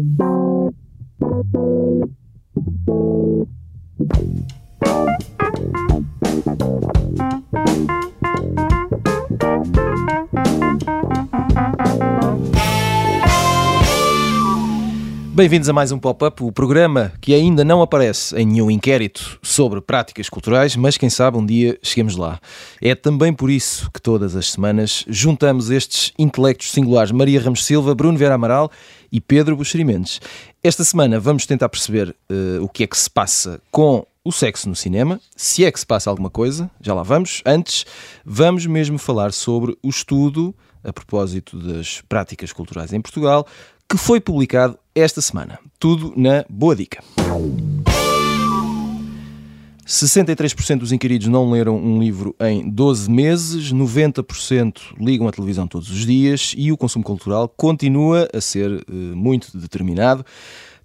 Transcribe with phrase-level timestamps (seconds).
[0.00, 0.72] Thank
[4.18, 4.59] you.
[15.40, 19.80] Bem-vindos a mais um Pop-Up, o programa que ainda não aparece em nenhum inquérito sobre
[19.80, 22.38] práticas culturais, mas quem sabe um dia cheguemos lá.
[22.78, 27.94] É também por isso que todas as semanas juntamos estes intelectos singulares Maria Ramos Silva,
[27.94, 28.70] Bruno Vera Amaral
[29.10, 30.20] e Pedro Buxerimentos.
[30.62, 34.68] Esta semana vamos tentar perceber uh, o que é que se passa com o sexo
[34.68, 37.40] no cinema, se é que se passa alguma coisa, já lá vamos.
[37.46, 37.86] Antes,
[38.26, 43.46] vamos mesmo falar sobre o estudo a propósito das práticas culturais em Portugal,
[43.88, 45.58] que foi publicado esta semana.
[45.78, 47.02] Tudo na Boa Dica.
[49.90, 55.90] 63% dos inquiridos não leram um livro em 12 meses, 90% ligam a televisão todos
[55.90, 60.24] os dias e o consumo cultural continua a ser uh, muito determinado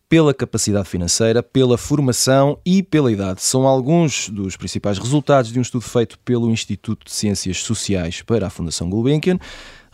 [0.09, 3.43] pela capacidade financeira, pela formação e pela idade.
[3.43, 8.47] São alguns dos principais resultados de um estudo feito pelo Instituto de Ciências Sociais para
[8.47, 9.39] a Fundação Gulbenkian.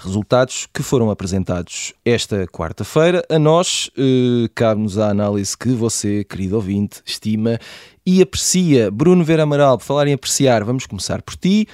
[0.03, 3.23] Resultados que foram apresentados esta quarta-feira.
[3.29, 7.59] A nós, eh, cabe-nos a análise que você, querido ouvinte, estima
[8.03, 8.89] e aprecia.
[8.89, 11.67] Bruno Vera Amaral, por falar em apreciar, vamos começar por ti.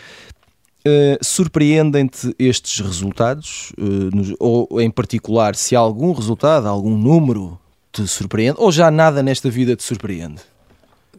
[0.86, 3.72] Uh, Surpreendem-te estes resultados?
[3.78, 7.60] Uh, nos, ou, em particular, se algum resultado, algum número
[7.92, 8.58] te surpreende?
[8.60, 10.42] Ou já nada nesta vida te surpreende?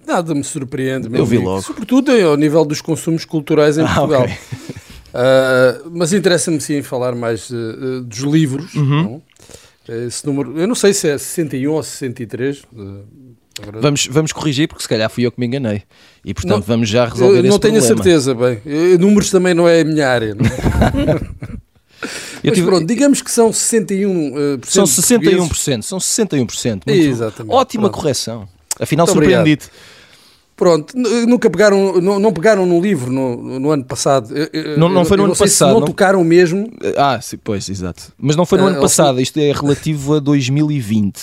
[0.07, 1.09] Nada me surpreende.
[1.15, 1.51] Eu vi amigo.
[1.51, 1.63] logo.
[1.63, 4.23] Sobretudo ao nível dos consumos culturais em ah, Portugal.
[4.23, 4.39] Okay.
[5.09, 8.75] Uh, mas interessa-me sim falar mais uh, dos livros.
[8.75, 9.23] Uhum.
[10.07, 12.59] Esse número, eu não sei se é 61 ou 63.
[12.59, 13.05] Uh,
[13.63, 13.81] agora...
[13.81, 15.83] vamos, vamos corrigir, porque se calhar fui eu que me enganei.
[16.25, 18.61] E portanto não, vamos já resolver esse Não tenho a certeza, bem.
[18.99, 20.37] Números também não é a minha área.
[22.45, 22.67] Mas tive...
[22.67, 24.65] pronto, digamos que são 61%.
[24.67, 26.83] São 61%, são 61%.
[26.87, 27.53] Muito Exatamente.
[27.53, 27.95] Ótima pronto.
[27.95, 28.49] correção.
[28.79, 29.65] Afinal, surpreendido.
[30.59, 34.35] Pronto, nunca pegaram, não, não, pegaram no livro no, no ano passado.
[34.77, 35.79] Não, não foi no ano passado.
[35.79, 36.69] não, tocaram mesmo.
[36.97, 38.13] Ah, sim, pois, exato.
[38.19, 41.21] Mas não foi no uh, ano passado, isto é relativo a 2020.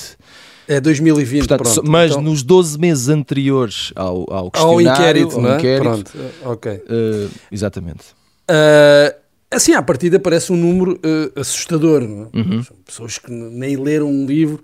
[0.69, 1.91] É 2020, Portanto, pronto.
[1.91, 2.23] Mas então...
[2.23, 4.51] nos 12 meses anteriores ao, ao.
[4.53, 5.57] Ao inquérito, ao não é?
[5.57, 6.11] Inquérito, pronto,
[6.45, 6.71] ok.
[6.71, 8.05] Uh, exatamente.
[8.49, 9.13] Uh,
[9.51, 12.37] assim, à partida parece um número uh, assustador, não é?
[12.39, 12.63] Uhum.
[12.63, 14.63] São pessoas que nem leram um livro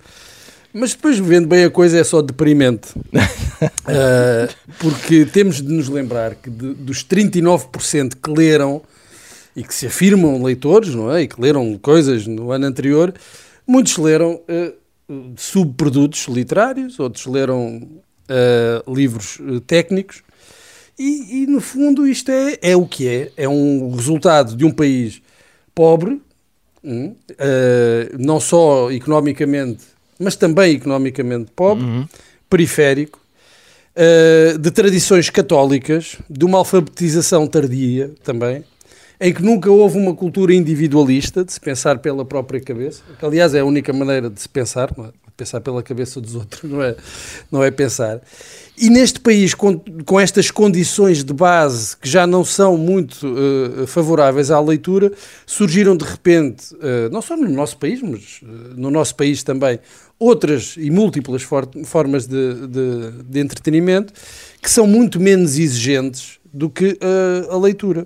[0.74, 2.90] mas depois, vendo bem a coisa, é só deprimente.
[3.62, 8.82] uh, porque temos de nos lembrar que de, dos 39% que leram
[9.56, 11.24] e que se afirmam leitores, não é?
[11.24, 13.14] E que leram coisas no ano anterior,
[13.68, 20.24] muitos leram uh, subprodutos literários, outros leram uh, livros técnicos.
[20.98, 23.32] E, e, no fundo, isto é, é o que é.
[23.36, 25.22] É um resultado de um país
[25.74, 26.22] pobre,
[26.84, 27.16] hum,
[28.20, 32.08] não só economicamente mas também economicamente pobre, uhum.
[32.50, 33.20] periférico,
[33.96, 38.63] uh, de tradições católicas, de uma alfabetização tardia também,
[39.19, 43.53] em que nunca houve uma cultura individualista de se pensar pela própria cabeça, que aliás
[43.53, 45.09] é a única maneira de se pensar, não é?
[45.38, 46.96] pensar pela cabeça dos outros, não é,
[47.52, 48.22] não é pensar.
[48.81, 53.86] E neste país, com, com estas condições de base que já não são muito uh,
[53.86, 55.12] favoráveis à leitura,
[55.46, 59.78] surgiram de repente, uh, não só no nosso país, mas uh, no nosso país também,
[60.18, 64.14] outras e múltiplas for formas de, de, de, entretenimento
[64.59, 66.97] que são muito menos exigentes do que
[67.50, 68.06] a leitura.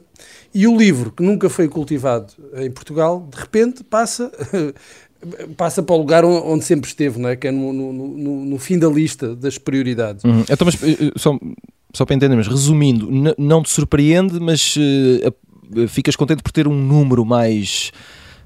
[0.54, 4.32] E o livro, que nunca foi cultivado em Portugal, de repente passa
[5.58, 7.36] passa para o lugar onde sempre esteve, não é?
[7.36, 10.24] que é no, no, no, no fim da lista das prioridades.
[10.24, 10.44] Uhum.
[10.50, 11.38] Então, mas, eh, só,
[11.94, 17.26] só para entendermos, resumindo, não te surpreende, mas uh, ficas contente por ter um número
[17.26, 17.92] mais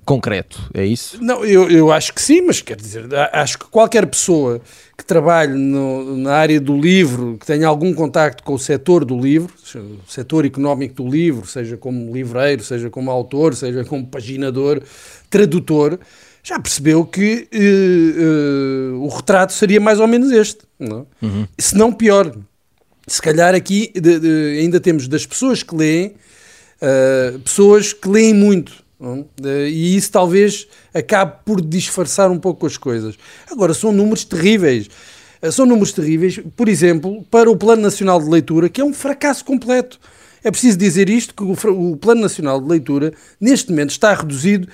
[0.06, 1.24] concreto, é isso?
[1.24, 4.60] Não, eu, eu acho que sim, mas quer dizer, acho que qualquer pessoa
[4.98, 9.16] que trabalhe no, na área do livro, que tenha algum contacto com o setor do
[9.20, 14.82] livro, o setor económico do livro, seja como livreiro, seja como autor, seja como paginador,
[15.30, 16.00] tradutor,
[16.44, 21.06] já percebeu que uh, uh, o retrato seria mais ou menos este, não?
[21.22, 21.26] É?
[21.26, 21.48] Uhum.
[21.58, 22.36] se não pior.
[23.08, 26.14] Se calhar aqui de, de, ainda temos das pessoas que leem,
[26.82, 28.84] uh, pessoas que leem muito.
[29.44, 29.68] É?
[29.68, 33.16] E isso talvez acabe por disfarçar um pouco as coisas.
[33.50, 34.90] Agora, são números terríveis.
[35.52, 39.46] São números terríveis, por exemplo, para o Plano Nacional de Leitura, que é um fracasso
[39.46, 39.98] completo.
[40.44, 44.68] É preciso dizer isto, que o, Plano Nacional de Leitura, neste momento, está reduzido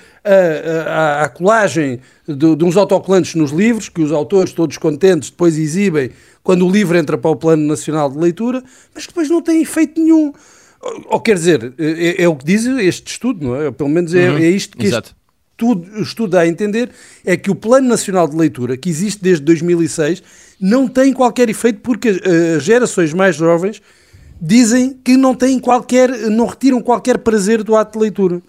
[0.86, 6.10] à colagem de, de, uns autocolantes nos livros, que os autores, todos contentes, depois exibem
[6.42, 8.62] quando o livro entra para o Plano Nacional de Leitura,
[8.94, 10.32] mas que depois não tem efeito nenhum.
[10.80, 13.70] Ou, ou quer dizer, é, é, o que diz este estudo, não é?
[13.70, 15.14] Pelo menos é, uhum, é isto que este,
[15.56, 16.90] tudo, o estudo dá a entender
[17.24, 20.22] é que o Plano Nacional de Leitura, que existe desde 2006,
[20.60, 22.20] não tem qualquer efeito porque
[22.56, 23.80] as gerações mais jovens
[24.40, 28.42] dizem que não têm qualquer, não retiram qualquer prazer do ato de leitura.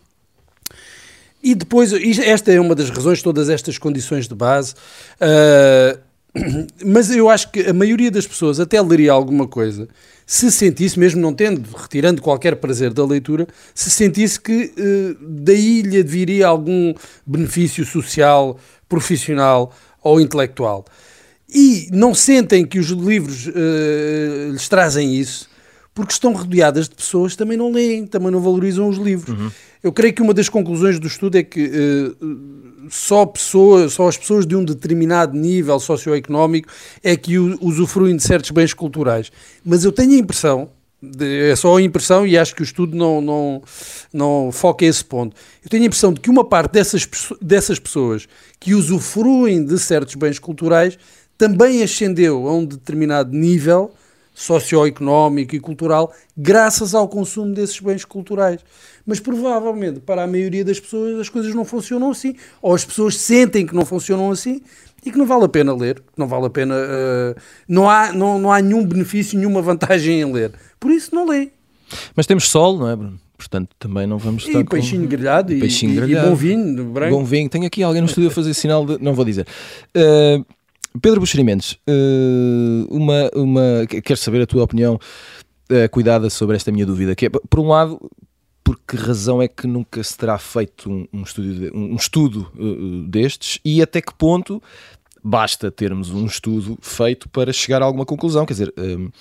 [1.41, 4.73] E depois, esta é uma das razões, todas estas condições de base,
[5.21, 5.99] uh,
[6.85, 9.87] mas eu acho que a maioria das pessoas até leria alguma coisa
[10.25, 15.81] se sentisse, mesmo não tendo, retirando qualquer prazer da leitura, se sentisse que uh, daí
[15.83, 16.93] lhe viria algum
[17.25, 19.73] benefício social, profissional
[20.03, 20.83] ou intelectual.
[21.47, 25.47] E não sentem que os livros uh, lhes trazem isso,
[25.97, 29.35] porque estão rodeadas de pessoas que também não leem, também não valorizam os livros.
[29.35, 29.49] Uhum.
[29.81, 34.15] Eu creio que uma das conclusões do estudo é que uh, só, pessoas, só as
[34.15, 36.69] pessoas de um determinado nível socioeconómico
[37.03, 39.31] é que usufruem de certos bens culturais.
[39.65, 40.69] Mas eu tenho a impressão,
[41.19, 43.63] é só a impressão e acho que o estudo não, não,
[44.13, 45.35] não foca esse ponto.
[45.63, 47.09] Eu tenho a impressão de que uma parte dessas,
[47.41, 48.27] dessas pessoas
[48.59, 50.95] que usufruem de certos bens culturais
[51.39, 53.91] também ascendeu a um determinado nível
[54.37, 58.59] socioeconómico e cultural graças ao consumo desses bens culturais.
[59.03, 63.17] Mas provavelmente para a maioria das pessoas as coisas não funcionam assim, ou as pessoas
[63.17, 64.61] sentem que não funcionam assim
[65.03, 68.13] e que não vale a pena ler, que não vale a pena, uh, não, há,
[68.13, 70.51] não, não há nenhum benefício, nenhuma vantagem em ler.
[70.79, 71.49] Por isso não lê.
[72.15, 73.19] Mas temos sol, não é, Bruno?
[73.37, 75.09] Portanto, também não vamos estar e peixinho com...
[75.09, 76.27] grelhado e, peixinho grelhado.
[76.27, 77.15] e bom vinho branco.
[77.15, 77.49] Bom vinho.
[77.49, 79.01] Tenho aqui alguém no estúdio a fazer sinal de...
[79.01, 79.47] Não vou dizer.
[79.95, 80.45] Uh,
[81.01, 84.99] Pedro Buxerimentos, eh, uma, uma, quero saber a tua opinião
[85.71, 87.99] uh, cuidada sobre esta minha dúvida, que é, por um lado,
[88.63, 92.51] por que razão é que nunca se terá feito um, um estudo, de, um estudo
[92.55, 94.61] uh, destes e até que ponto
[95.23, 98.45] basta termos um estudo feito para chegar a alguma conclusão?
[98.45, 99.11] Quer dizer, uh,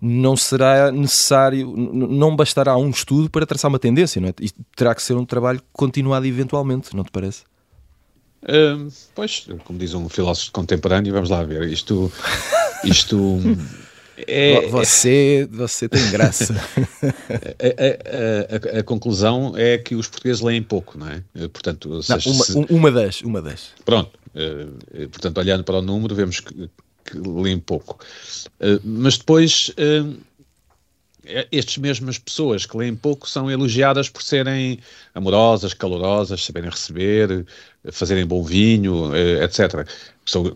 [0.00, 4.34] não será necessário, não bastará um estudo para traçar uma tendência, não é?
[4.40, 7.49] E terá que ser um trabalho continuado eventualmente, não te parece?
[9.14, 12.10] Pois, como diz um filósofo contemporâneo, vamos lá ver, isto.
[12.84, 13.40] isto
[14.26, 16.54] é, você, você tem graça.
[17.04, 21.22] a, a, a, a, conclusão é que os portugueses leem pouco, não é?
[21.48, 23.70] Portanto, não, uma, se, uma das, uma das.
[23.84, 26.70] Pronto, uh, portanto, olhando para o número, vemos que,
[27.04, 27.98] que leem pouco.
[28.60, 29.70] Uh, mas depois.
[29.70, 30.29] Uh,
[31.50, 34.78] estas mesmas pessoas que leem pouco são elogiadas por serem
[35.14, 37.46] amorosas, calorosas, saberem receber,
[37.90, 39.86] fazerem bom vinho, eh, etc.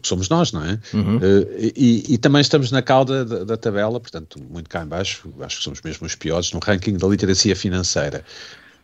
[0.02, 0.78] Somos nós, não é?
[0.92, 1.18] Uhum.
[1.22, 5.58] Eh, e, e, também estamos na cauda da, da, tabela, portanto, muito cá embaixo, acho
[5.58, 8.24] que somos mesmo os piores no ranking da literacia financeira.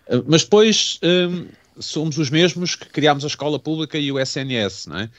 [0.06, 0.98] Eh, mas depois
[1.78, 5.10] somos os mesmos que criámos a escola pública e o SNS, não é?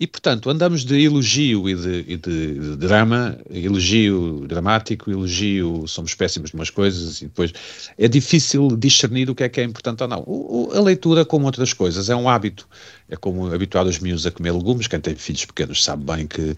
[0.00, 6.14] E, portanto, andamos de elogio e de, e de, de, drama, elogio dramático, elogio, somos
[6.14, 7.52] péssimos de umas coisas, e depois
[7.96, 10.22] é difícil discernir o que é que é importante ou não.
[10.24, 12.68] O, o, a leitura, como outras coisas, é um hábito.
[13.08, 14.86] É como habituar os miúdos a comer legumes.
[14.86, 16.54] Quem tem filhos pequenos sabe bem que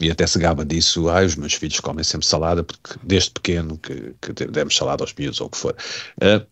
[0.00, 3.76] e até se gaba disso, ah, os meus filhos comem sempre salada, porque desde pequeno
[3.76, 5.76] que, que demos salada aos miúdos ou o que for.
[6.18, 6.46] Uh,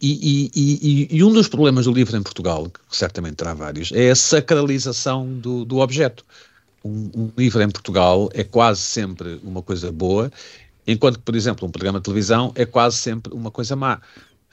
[0.00, 4.10] e, e, e, um dos problemas do livro em Portugal, que certamente terá vários, é
[4.10, 6.24] a sacralização do, do objeto.
[6.84, 10.30] Um, um, livro em Portugal é quase sempre uma coisa boa,
[10.86, 14.00] enquanto que, por exemplo, um programa de televisão é quase sempre uma coisa má.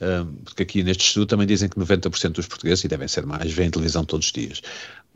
[0.00, 3.50] Um, porque aqui neste estudo também dizem que 90% dos portugueses, e devem ser mais,
[3.52, 4.60] veem televisão todos os dias.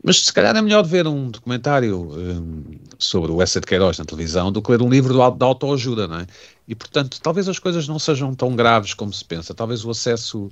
[0.03, 2.63] Mas se calhar é melhor ver um documentário um,
[2.97, 6.19] sobre o Essa de Queiroz na televisão do que ler um livro de autoajuda, não
[6.19, 6.27] é?
[6.71, 9.53] E, portanto, talvez as coisas não sejam tão graves como se pensa.
[9.53, 10.49] Talvez o acesso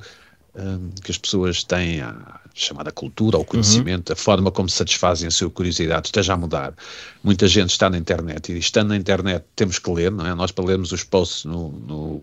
[0.53, 4.13] um, que as pessoas têm à chamada cultura, ao conhecimento, uhum.
[4.13, 6.73] a forma como satisfazem a sua curiosidade esteja a mudar.
[7.23, 10.35] Muita gente está na internet e estando na internet temos que ler, não é?
[10.35, 12.21] Nós para lermos os posts no, no,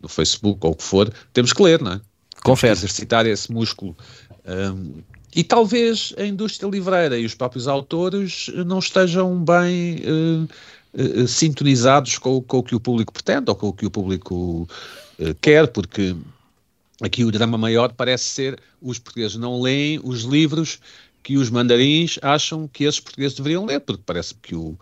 [0.00, 2.00] no Facebook ou o que for, temos que ler, não é?
[2.44, 2.74] Confere.
[2.74, 3.96] exercitar esse músculo.
[4.46, 5.02] Um,
[5.34, 10.48] e talvez a indústria livreira e os próprios autores não estejam bem uh,
[10.94, 14.68] uh, sintonizados com, com, o que o público pretende ou com o que o público
[15.18, 16.14] uh, quer, porque
[17.02, 20.78] aqui o drama maior parece ser os portugueses não leem os livros
[21.22, 24.76] que os mandarins acham que esses portugueses deveriam ler, porque parece que o,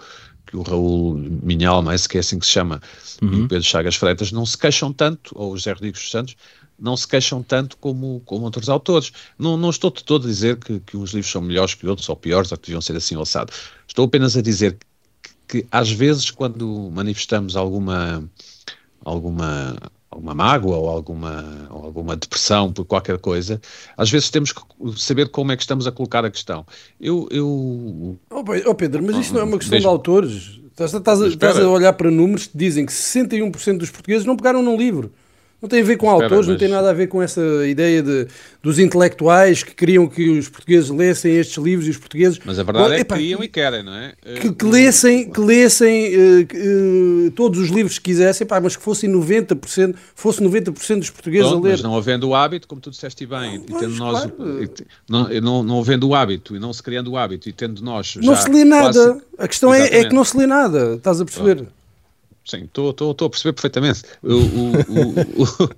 [0.46, 2.80] que o Raul Minhalma, esse que é assim que se chama,
[3.20, 3.32] uhum.
[3.32, 6.36] e o Pedro Chagas Freitas não se queixam tanto, ou o José Rodrigues Santos,
[6.78, 9.12] não se queixam tanto como, como outros autores.
[9.38, 12.08] Não, não estou de todo a dizer que, que uns livros são melhores que outros,
[12.08, 13.54] ou piores, ou que deviam ser assim alçados.
[13.86, 14.86] Estou apenas a dizer que,
[15.48, 18.22] que, às vezes, quando manifestamos alguma,
[19.02, 19.76] alguma,
[20.10, 23.60] alguma mágoa ou alguma, ou alguma depressão por qualquer coisa,
[23.96, 24.60] às vezes temos que
[24.96, 26.66] saber como é que estamos a colocar a questão.
[27.00, 27.26] Eu.
[27.30, 28.18] eu...
[28.30, 30.60] Oh, Pedro, mas isto não é uma questão de autores.
[30.70, 34.62] Estás, estás, estás a olhar para números que dizem que 61% dos portugueses não pegaram
[34.62, 35.12] num livro.
[35.60, 36.52] Não tem a ver com Espera, autores, mas...
[36.52, 38.28] não tem nada a ver com essa ideia de,
[38.62, 42.38] dos intelectuais que queriam que os portugueses lessem estes livros e os portugueses.
[42.44, 44.12] Mas a verdade é que queriam e querem, não é?
[44.40, 48.82] Que, que lessem, que lessem uh, uh, todos os livros que quisessem, pá, mas que
[48.82, 51.72] fossem 90%, fosse 90% dos portugueses Pronto, a ler.
[51.72, 54.30] Mas não havendo o hábito, como tu disseste bem, e tendo nós.
[54.30, 54.70] Claro.
[55.08, 58.14] Não, não, não havendo o hábito e não se criando o hábito e tendo nós.
[58.22, 58.92] Não se lê nada.
[58.92, 59.22] Quase...
[59.38, 61.56] A questão é, é, que não se lê nada, estás a perceber?
[61.56, 61.77] Pronto.
[62.48, 64.04] Sim, estou a perceber perfeitamente.
[64.22, 65.70] O, o, o,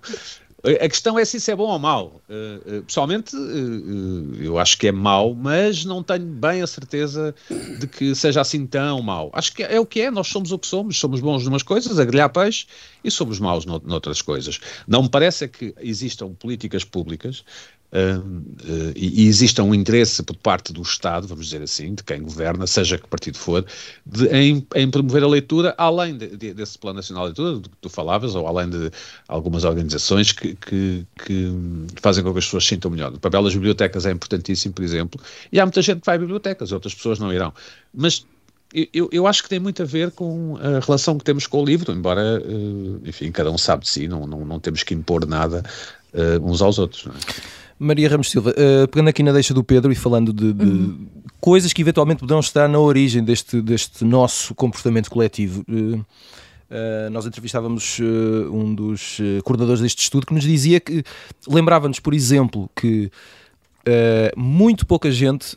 [0.63, 2.21] a questão é se isso é bom ou mau.
[2.29, 7.35] Uh, pessoalmente, uh, eu acho que é mau, mas não tenho bem a certeza
[7.81, 9.31] de que seja assim tão mau.
[9.33, 11.99] Acho que é o que é, nós somos o que somos, somos bons numas coisas,
[11.99, 12.67] a grelhar peixe,
[13.03, 14.61] e somos maus noutras coisas.
[14.87, 17.43] Não me parece é que existam políticas públicas
[17.93, 22.23] Uh, uh, e, exista um interesse por parte do Estado, vamos dizer assim, de quem
[22.23, 23.67] governa, seja que partido for,
[24.07, 27.69] de, em, em, promover a leitura, além de, de, desse Plano Nacional de Leitura, do
[27.69, 28.93] que tu falavas, ou além de
[29.27, 31.53] algumas organizações que, que, que,
[32.01, 33.13] fazem com que as pessoas se sintam melhor.
[33.13, 35.21] O papel das bibliotecas é importantíssimo, por exemplo,
[35.51, 37.53] e há muita gente que vai a bibliotecas, outras pessoas não irão.
[37.93, 38.25] Mas
[38.73, 41.65] eu, eu, acho que tem muito a ver com a relação que temos com o
[41.65, 45.27] livro, embora, uh, enfim, cada um sabe de si, não, não, não temos que impor
[45.27, 45.65] nada
[46.43, 47.05] uns aos outros.
[47.05, 47.19] Não é?
[47.81, 51.07] Maria Ramos Silva, uh, pegando aqui na deixa do Pedro e falando de, de uhum.
[51.41, 55.65] coisas que eventualmente poderão estar na origem deste, deste nosso comportamento coletivo.
[55.67, 57.99] Uh, uh, nós entrevistávamos
[58.53, 61.03] um dos coordenadores deste estudo que nos dizia que
[61.49, 63.11] lembrava-nos, por exemplo, que
[64.37, 65.57] muito pouca gente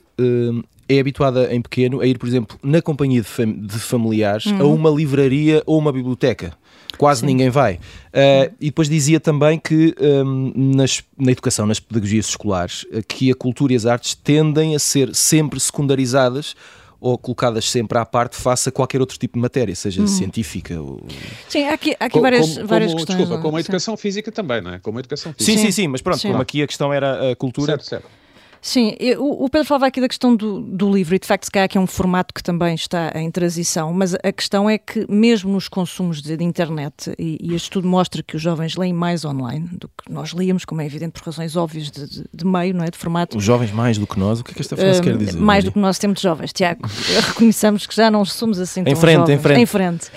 [0.88, 4.62] é habituada em pequeno a ir, por exemplo, na companhia de, fam de familiares uhum.
[4.62, 6.54] a uma livraria ou uma biblioteca
[6.98, 7.28] quase Sim.
[7.28, 7.76] ninguém vai.
[7.76, 13.32] Uh, e depois dizia também que um, nas, na educação, nas pedagogias escolares, uh, que
[13.32, 16.56] a cultura e as artes tendem a ser sempre secundarizadas
[17.00, 20.08] ou colocadas sempre à parte face a qualquer outro tipo de matéria, seja uhum.
[20.08, 21.02] científica ou...
[21.50, 23.18] Sim, há aqui, há aqui várias, como, várias como, questões.
[23.20, 24.02] Desculpa, como a educação sim.
[24.02, 24.80] física também, não é?
[24.80, 25.58] Como a educação física.
[25.58, 26.30] Sim, sim, sim, mas pronto, sim.
[26.30, 27.74] como aqui a questão era a cultura...
[27.74, 28.23] Certo, certo.
[28.66, 31.68] Sim, o Pedro falava aqui da questão do, do livro e de facto se calhar
[31.68, 35.52] que é um formato que também está em transição, mas a questão é que mesmo
[35.52, 39.26] nos consumos de, de internet, e, e, este estudo mostra que os jovens leem mais
[39.26, 42.74] online do que nós líamos, como é evidente por razões óbvias de, de, de meio,
[42.74, 42.90] não é?
[42.90, 43.38] De formato.
[43.38, 45.38] Os jovens mais do que nós, o que é que esta frase uh, quer dizer?
[45.38, 46.88] Mais do que nós temos jovens, Tiago.
[47.28, 49.36] reconheçamos que já não somos assim tão em frente, jovens.
[49.36, 50.12] Em frente, em frente.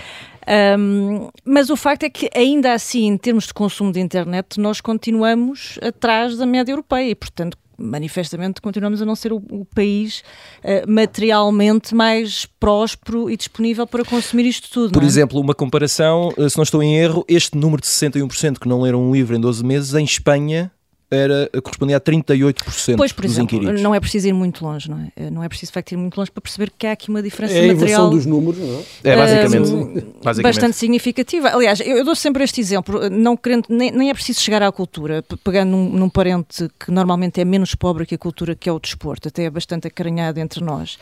[0.79, 4.81] Um, mas o facto é que, ainda assim, em termos de consumo de internet, nós
[4.81, 10.23] continuamos atrás da média europeia e, portanto, manifestamente continuamos a não ser o, o país
[10.63, 14.93] uh, materialmente mais próspero e disponível para consumir isto tudo.
[14.93, 15.07] Por é?
[15.07, 18.81] exemplo, uma comparação, eh, se não estou em erro, este número de 61% que não
[18.81, 20.71] leram um livro em 12 meses, em Espanha
[21.11, 23.81] era, correspondia a 38% pois, por dos exemplo, inquiridos.
[23.81, 25.13] Não é preciso ir muito longe, não é?
[25.17, 27.55] Eh, não é preciso, facto, ir muito longe para perceber que há aqui uma diferença
[27.55, 28.05] é material...
[28.05, 29.13] É a dos números, não é?
[29.13, 30.43] É, basicamente, um, basicamente.
[30.43, 31.49] Bastante significativa.
[31.51, 34.73] Aliás, eu, eu, dou sempre este exemplo, não querendo, nem, nem é preciso chegar à
[34.73, 38.73] cultura, pegando num, num, parente que normalmente é menos pobre que a cultura, que é
[38.73, 40.99] o desporto, até é bastante acarinhado entre nós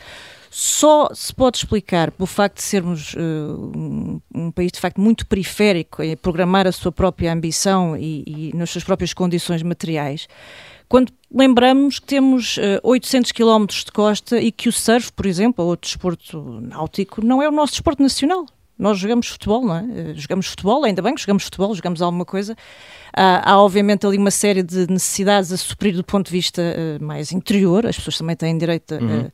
[0.57, 5.27] só se pode explicar pelo facto de sermos uh, um, um, país de facto muito
[5.27, 10.29] periférico em programar a sua própria ambição e, e nas suas próprias condições materiais,
[10.87, 15.61] quando lembramos que temos uh, 800 km de costa e que o surf, por exemplo,
[15.61, 18.45] ou outro desporto náutico, não é o nosso desporto nacional.
[18.79, 19.81] Nós jogamos futebol, não é?
[19.81, 22.55] Uh, jogamos futebol, ainda bem que jogamos futebol, jogamos alguma coisa.
[23.13, 27.03] Há, há, obviamente ali uma série de necessidades a suprir do ponto de vista uh,
[27.03, 28.99] mais interior, as pessoas também têm direito a.
[28.99, 29.29] Uhum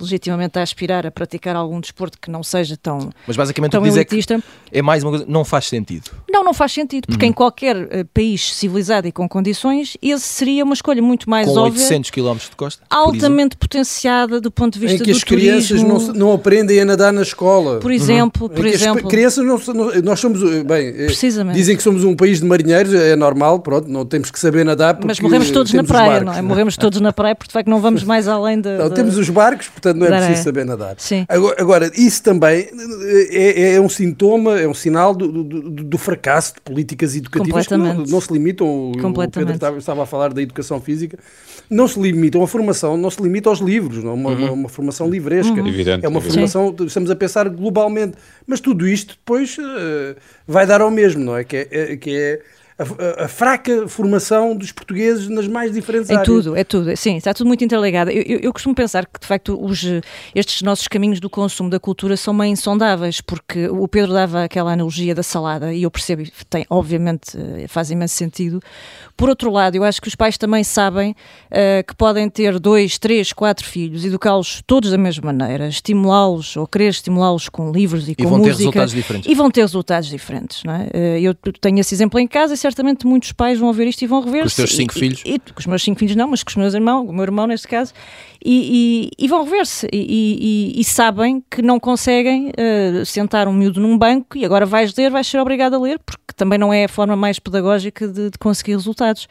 [0.00, 3.84] legitimamente a aspirar a praticar algum desporto que não seja tão Mas basicamente tão o
[3.84, 6.10] que diz é que é mais uma coisa, não faz sentido.
[6.30, 7.30] Não, não faz sentido, porque uhum.
[7.30, 11.56] em qualquer uh, país civilizado e com condições, esse seria uma escolha muito mais com
[11.56, 11.82] óbvia.
[11.82, 12.82] 800 km de costa?
[12.88, 17.12] Altamente potenciada do ponto de vista em que as crianças não, não, aprendem a nadar
[17.12, 17.80] na escola.
[17.80, 18.54] Por exemplo, uhum.
[18.54, 19.06] por exemplo.
[19.06, 19.58] As crianças, não,
[20.02, 21.54] nós somos, eh, bem, eh, Precisamente.
[21.54, 24.98] dizem que somos um país de marinheiros, é normal, pronto, não temos que saber nadar
[25.04, 26.42] Mas morremos todos na praia, barcos, não é?
[26.42, 28.76] Morremos todos na praia, porque de facto não vamos mais além de...
[28.78, 30.94] Não, temos os barcos, portanto não é preciso saber nadar.
[30.98, 31.26] Sim.
[31.28, 32.68] Agora, agora, isso também
[33.30, 37.76] é, é, um sintoma, é um sinal do, do, do fracasso de políticas educativas que
[37.76, 38.92] não, não, se limitam.
[38.92, 41.18] O Pedro estava, estava, a falar da educação física,
[41.68, 44.44] não se limitam a formação, não se limita aos livros, não é uma, uhum.
[44.44, 45.60] uma, uma formação livresca.
[45.60, 45.66] Uhum.
[45.66, 46.48] Evidente, é uma evidente.
[46.50, 48.16] formação, estamos a pensar globalmente.
[48.46, 51.44] Mas tudo isto depois uh, vai dar ao mesmo, não é?
[51.44, 52.40] Que é, é que é
[52.78, 56.28] a, a, fraca formação dos portugueses nas mais diferentes é áreas.
[56.28, 56.96] É tudo, é tudo.
[56.96, 58.10] Sim, está tudo muito interligado.
[58.10, 59.84] Eu, eu, eu, costumo pensar que, de facto, os,
[60.34, 64.72] estes nossos caminhos do consumo da cultura são meio insondáveis, porque o Pedro dava aquela
[64.72, 68.60] analogia da salada, e eu percebo, tem, obviamente, eh, faz imenso sentido.
[69.22, 72.98] Por outro lado, eu acho que os pais também sabem uh, que podem ter dois,
[72.98, 78.10] três, quatro filhos, educá-los todos da mesma maneira, estimulá-los ou querer estimulá-los com livros e,
[78.10, 78.56] e com vão música.
[78.56, 79.30] Ter resultados diferentes.
[79.30, 80.64] E vão ter resultados diferentes.
[80.64, 80.86] Não é?
[80.86, 84.22] Uh, eu tenho esse exemplo em casa, certamente muitos pais vão ver isto e vão
[84.24, 84.40] rever.
[84.40, 85.22] Com os teus cinco e, filhos?
[85.24, 87.22] E, e, com os meus cinco filhos não, mas com os meus irmãos, o meu
[87.22, 87.92] irmão neste caso,
[88.44, 94.36] e, e vão rever-se e, sabem que não conseguem uh, sentar um miúdo num banco
[94.36, 97.14] e agora vais ler, vais ser obrigado a ler, porque também não é a forma
[97.14, 99.11] mais pedagógica de, de conseguir resultados.
[99.12, 99.28] Estados.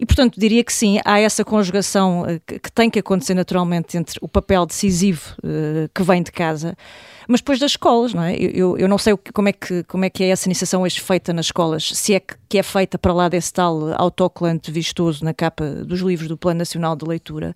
[0.00, 4.18] E, portanto, diria que sim, há essa conjugação uh, que, tem que acontecer naturalmente entre
[4.22, 6.74] o papel decisivo uh, que vem de casa
[7.30, 8.34] mas depois das escolas, não é?
[8.34, 11.32] Eu, eu não sei como é, que, como é que é essa iniciação hoje feita
[11.32, 15.64] nas escolas, se é que, é feita para lá desse tal autocolante vistoso na capa
[15.64, 17.54] dos livros do Plano Nacional de Leitura,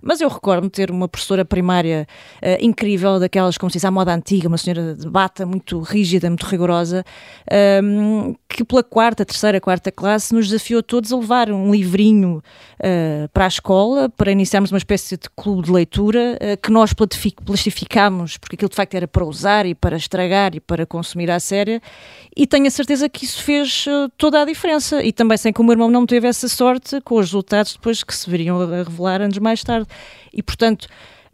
[0.00, 2.06] mas eu recordo-me ter uma professora primária
[2.40, 6.30] uh, incrível, daquelas, como se diz, à moda antiga, uma senhora de bata muito rígida,
[6.30, 7.04] muito rigorosa,
[7.50, 12.42] um, ehm, que pela quarta, terceira, quarta classe nos desafiou todos a levar um livrinho
[12.80, 16.92] uh, para a escola, para iniciarmos uma espécie de clube de leitura uh, que nós
[16.92, 21.38] plastificámos, porque aquilo de facto era para usar e para estragar e para consumir à
[21.40, 21.80] séria,
[22.36, 25.02] e tenho a certeza que isso fez uh, toda a diferença.
[25.02, 28.02] E também sem que o meu irmão não teve essa sorte com os resultados depois
[28.02, 29.86] que se veriam a revelar anos mais tarde.
[30.32, 30.86] E portanto.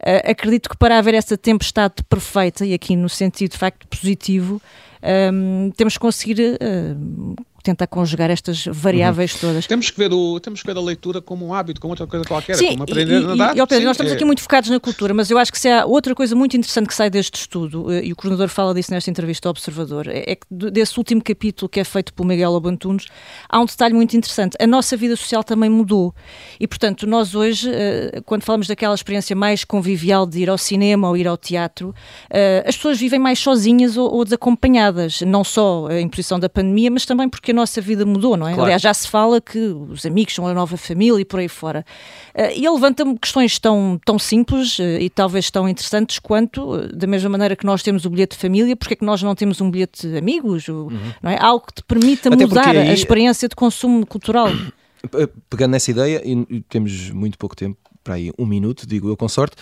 [0.05, 4.61] Uh, acredito que para haver essa tempestade perfeita, e aqui no sentido de facto positivo,
[5.01, 9.39] um, ehm, temos que conseguir uh, tentar conjugar estas variáveis uhum.
[9.39, 9.65] todas.
[9.65, 12.25] Temos que, ver o, temos que ver a leitura como um hábito, como outra coisa
[12.25, 13.57] qualquer, Sim, como aprender e, a nadar.
[13.57, 14.15] E, e, Pedro, nós estamos é...
[14.15, 16.87] aqui muito focados na cultura, mas eu acho que se há outra coisa muito interessante
[16.87, 20.33] que sai deste estudo, eh, e o coordenador fala disso nesta entrevista ao Observador, é,
[20.33, 23.05] é que desse último capítulo que é feito pelo Miguel Abantunes,
[23.47, 24.57] há um detalhe muito interessante.
[24.59, 26.13] A nossa vida social também mudou.
[26.59, 31.07] E, portanto, nós hoje, eh, quando falamos daquela experiência mais convivial de ir ao cinema
[31.07, 31.95] ou ir ao teatro,
[32.29, 37.05] eh, as pessoas vivem mais sozinhas ou desacompanhadas, não só em posição da pandemia, mas
[37.05, 38.51] também porque a nossa vida mudou não é?
[38.51, 38.65] Claro.
[38.65, 41.85] Aliás, já se fala que os amigos são a nova família e por aí fora.
[42.33, 46.95] Uh, e ele levanta-me questões tão, tão simples uh, e talvez tão interessantes quanto, uh,
[46.95, 49.35] da mesma maneira que nós temos o bilhete de família, porque é que nós não
[49.35, 50.67] temos um bilhete de amigos?
[50.67, 51.13] Ou, uhum.
[51.21, 51.37] não é?
[51.39, 52.89] Algo que te permita Até mudar aí...
[52.89, 54.49] a experiência de consumo cultural.
[55.49, 59.27] Pegando nessa ideia, e temos muito pouco tempo, para aí um minuto, digo eu com
[59.27, 59.55] sorte,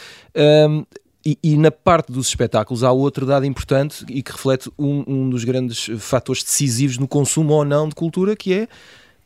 [0.70, 0.86] um,
[1.26, 5.30] e, e, na parte dos espetáculos há outro dado importante e que reflete um, um
[5.30, 8.68] dos grandes fatores decisivos no consumo ou não de cultura, que é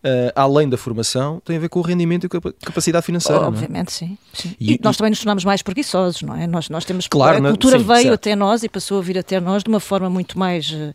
[0.05, 3.41] uh, além da formação, tem a ver com o rendimento e com a capacidade financeira.
[3.41, 3.91] Oh, obviamente, é?
[3.91, 4.17] sim.
[4.33, 4.55] sim.
[4.59, 6.45] E, e, nós também nos tornamos mais preguiçosos, não é?
[6.45, 7.07] Nós, nós temos.
[7.07, 8.13] Claro, a cultura sim, veio certo.
[8.13, 10.93] até nós e passou a vir até nós de uma forma muito mais uh,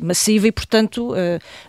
[0.00, 1.16] massiva e, portanto, uh,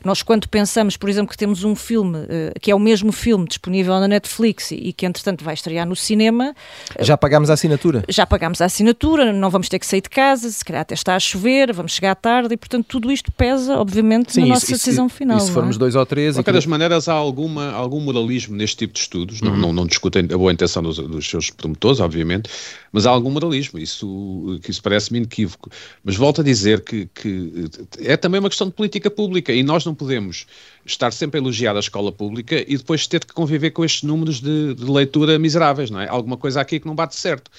[0.03, 2.19] nós quando pensamos, por exemplo, que temos um filme
[2.61, 5.95] que é o mesmo filme disponível na Netflix e, e que, entretanto, vai estrear no
[5.95, 6.55] cinema.
[6.99, 8.03] Já pagámos a assinatura?
[8.09, 11.15] Já pagámos a assinatura, não vamos ter que sair de casa, se calhar até está
[11.15, 15.09] a chover, vamos chegar tarde e, portanto, tudo isto pesa, obviamente, sim, na nossa decisão
[15.09, 15.37] final.
[15.37, 15.79] E se formos é?
[15.79, 19.41] dois ou três de qualquer das maneiras, há alguma, algum moralismo neste tipo de estudos.
[19.41, 19.49] Uhum.
[19.49, 22.49] Não, não, não, discutem a boa intenção dos, dos, seus promotores, obviamente,
[22.91, 23.79] mas há algum moralismo.
[23.79, 25.69] Isso, isso parece-me inequívoco.
[26.03, 29.85] Mas volto a dizer que, que é também uma questão de política pública e nós
[29.85, 30.45] não podemos
[30.85, 34.41] estar sempre a elogiar a escola pública e depois ter que conviver com estes números
[34.41, 36.07] de, de leitura miseráveis, não é?
[36.07, 37.51] Alguma coisa aqui que não bate certo.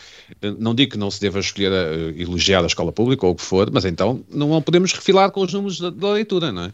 [0.59, 3.43] Não digo que não se deva escolher a, elogiar a escola pública ou o que
[3.43, 6.73] for, mas então não podemos refilar com os números da, da leitura, não é?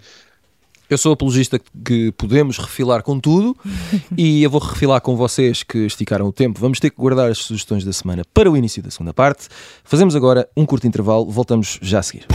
[0.89, 3.57] Eu sou apologista que podemos refilar com tudo
[4.17, 6.61] e eu vou refilar com vocês que esticaram o tempo.
[6.61, 9.49] Vamos ter que guardar as sugestões da semana para o início da segunda parte.
[9.83, 12.27] Fazemos agora um curto intervalo, voltamos já a seguir.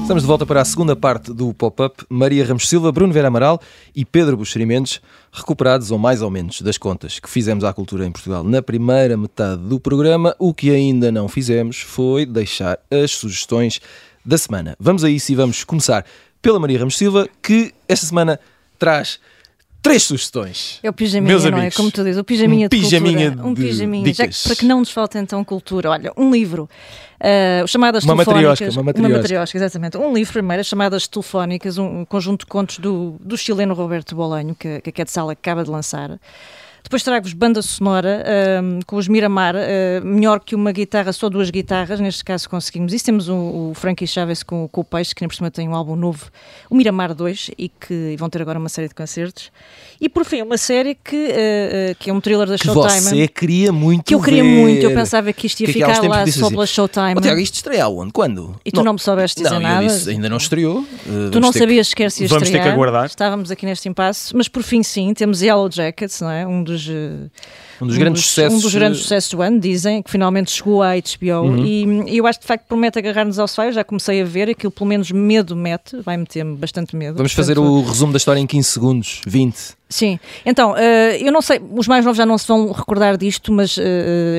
[0.00, 2.06] Estamos de volta para a segunda parte do pop-up.
[2.08, 3.60] Maria Ramos Silva, Bruno Vera Amaral
[3.94, 8.12] e Pedro Buxerimentos, recuperados ou mais ou menos das contas que fizemos à cultura em
[8.12, 10.34] Portugal na primeira metade do programa.
[10.38, 13.78] O que ainda não fizemos foi deixar as sugestões
[14.24, 14.74] da semana.
[14.80, 16.04] Vamos a isso e vamos começar
[16.46, 18.38] pela Maria Ramos Silva, que esta semana
[18.78, 19.18] traz
[19.82, 20.78] três sugestões.
[20.80, 21.72] É o pijaminha, Meus não é?
[21.72, 23.48] Como tu dizes, o pijaminha um de pijaminha cultura.
[23.48, 25.90] Um pijaminha, já que, para que não nos falte então cultura.
[25.90, 26.70] Olha, um livro,
[27.18, 28.48] uh, chamadas uma telefónicas.
[28.50, 29.12] Matriosca, uma matriosca.
[29.12, 29.96] Uma matriosca, exatamente.
[29.98, 34.54] Um livro primeiro, chamadas telefónicas, um, um conjunto de contos do, do chileno Roberto Bolanho,
[34.54, 36.16] que, que a Cat Sala acaba de lançar.
[36.86, 38.24] Depois trago-vos banda sonora
[38.62, 42.92] um, com os Miramar, uh, melhor que uma guitarra, só duas guitarras, neste caso conseguimos
[42.92, 43.04] isso.
[43.04, 45.74] Temos o, o Frankie Chaves com, com o Peixe, que na por cima tem um
[45.74, 46.30] álbum novo,
[46.70, 49.50] o Miramar 2, e que vão ter agora uma série de concertos.
[50.00, 53.00] E por fim, uma série que, uh, uh, que é um thriller da que Showtime.
[53.00, 54.48] Você queria muito Que eu queria ver.
[54.48, 57.14] muito, eu pensava que isto ia que ficar lá só assim, pela Showtime.
[57.16, 58.12] Oh, Tiago, isto estreia onde?
[58.12, 58.60] Quando?
[58.64, 59.84] E tu não, não me soubeste dizer não, nada?
[59.84, 60.82] Disse, ainda não estreou.
[61.04, 62.62] Uh, tu não sabias que, se ia Vamos estrear.
[62.62, 63.06] ter que aguardar.
[63.06, 66.46] Estávamos aqui neste impasse, mas por fim sim, temos Yellow Jackets, não é?
[66.46, 67.28] Um dos je,
[67.80, 68.58] Um dos grandes sucessos.
[68.58, 71.48] Um dos grandes sucessos do ano, dizem, que finalmente chegou à HBO.
[71.48, 71.64] Uhum.
[71.64, 73.66] E, e, eu acho que de facto promete agarrar-nos ao sofá.
[73.66, 77.16] Eu já comecei a ver aquilo, pelo menos medo mete, vai meter-me bastante medo.
[77.16, 77.54] Vamos portanto...
[77.54, 79.76] fazer o resumo da história em 15 segundos, 20.
[79.88, 80.76] Sim, então, uh,
[81.20, 83.80] eu não sei, os mais novos já não se vão recordar disto, mas uh,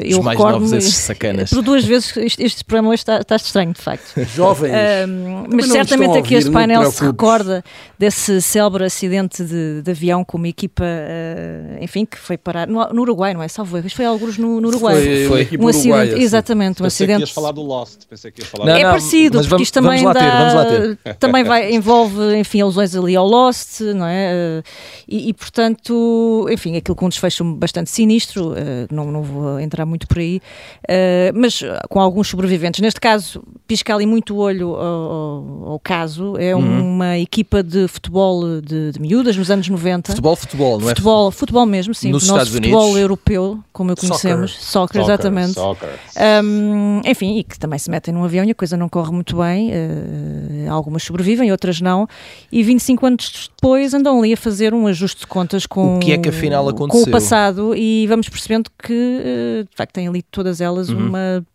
[0.04, 1.52] eu os mais recordo novos, esses sacanas.
[1.56, 4.13] Por duas vezes este, este programa hoje está, está estranho, de facto.
[4.36, 4.73] Jovens.
[4.73, 7.63] Uh, mas certamente aqui este painel se recorda
[7.97, 10.84] desse célebre acidente de, de avião com uma equipa,
[11.80, 13.48] enfim, que foi parar no, no Uruguai, não é?
[13.48, 14.96] Salvo erro, foi alguns no, no Uruguai.
[15.28, 15.60] Foi, foi.
[15.60, 16.22] Um acidente, assim.
[16.22, 17.18] exatamente, um Pensei acidente.
[17.18, 18.06] Que ias falar do Lost.
[18.10, 18.80] Pensei que ias falar não, do...
[18.80, 21.16] É não, parecido, porque vamos, isto também vamos dá, ter, vamos lá ter.
[21.20, 24.63] também vai, envolve, enfim, alusões ali ao Lost, não é?
[25.08, 28.56] e, e portanto enfim, aquilo com um desfecho bastante sinistro, uh,
[28.92, 30.42] não, não vou entrar muito por aí,
[30.84, 32.82] uh, mas com alguns sobreviventes.
[32.82, 36.94] Neste caso, pisca ali muito o olho ao, ao caso, é uhum.
[36.96, 40.12] uma equipa de futebol de, de, miúdas nos anos 90.
[40.12, 40.90] Futebol, futebol, não é?
[40.90, 42.12] Futebol, futebol mesmo, sim.
[42.12, 43.02] Nos nosso Estados futebol Unidos.
[43.02, 43.17] europeu,
[43.74, 44.52] como o conhecemos.
[44.52, 45.54] Soccer, soccer, exatamente.
[45.54, 45.90] Soccer.
[46.44, 49.38] Um, enfim, e que também se metem num avião e a coisa não corre muito
[49.38, 49.72] bem.
[49.72, 52.08] Uh, algumas sobrevivem, outras não.
[52.52, 56.12] E 25 anos depois andam ali a fazer um ajuste de contas com o que
[56.12, 57.04] é que afinal aconteceu?
[57.04, 61.08] com o passado e vamos percebendo que eh, de facto têm ali todas elas uhum.
[61.08, 61.46] uma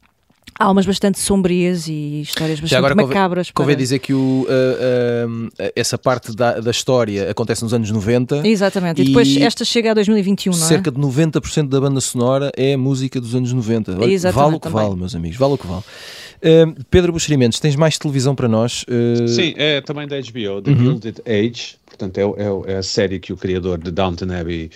[0.58, 3.50] almas bastante sombrias e histórias bastante agora, macabras.
[3.50, 3.82] Convém para...
[3.82, 8.46] dizer que o, uh, uh, essa parte da, da, história acontece nos anos 90.
[8.46, 10.68] Exatamente, e, e depois esta chega a 2021, não é?
[10.68, 13.92] Cerca de 90% da banda sonora é música dos anos 90.
[13.92, 14.84] Olha, Exatamente, vale o que também.
[14.84, 15.82] vale, meus amigos, vale o que vale.
[15.82, 18.84] Uh, Pedro Buxerimentos, tens mais televisão para nós?
[19.28, 20.78] Sim, é também da HBO, The uhum.
[20.78, 21.76] Gilded Age.
[21.86, 24.70] Portanto, é, é, é a série que o criador de Downton Abbey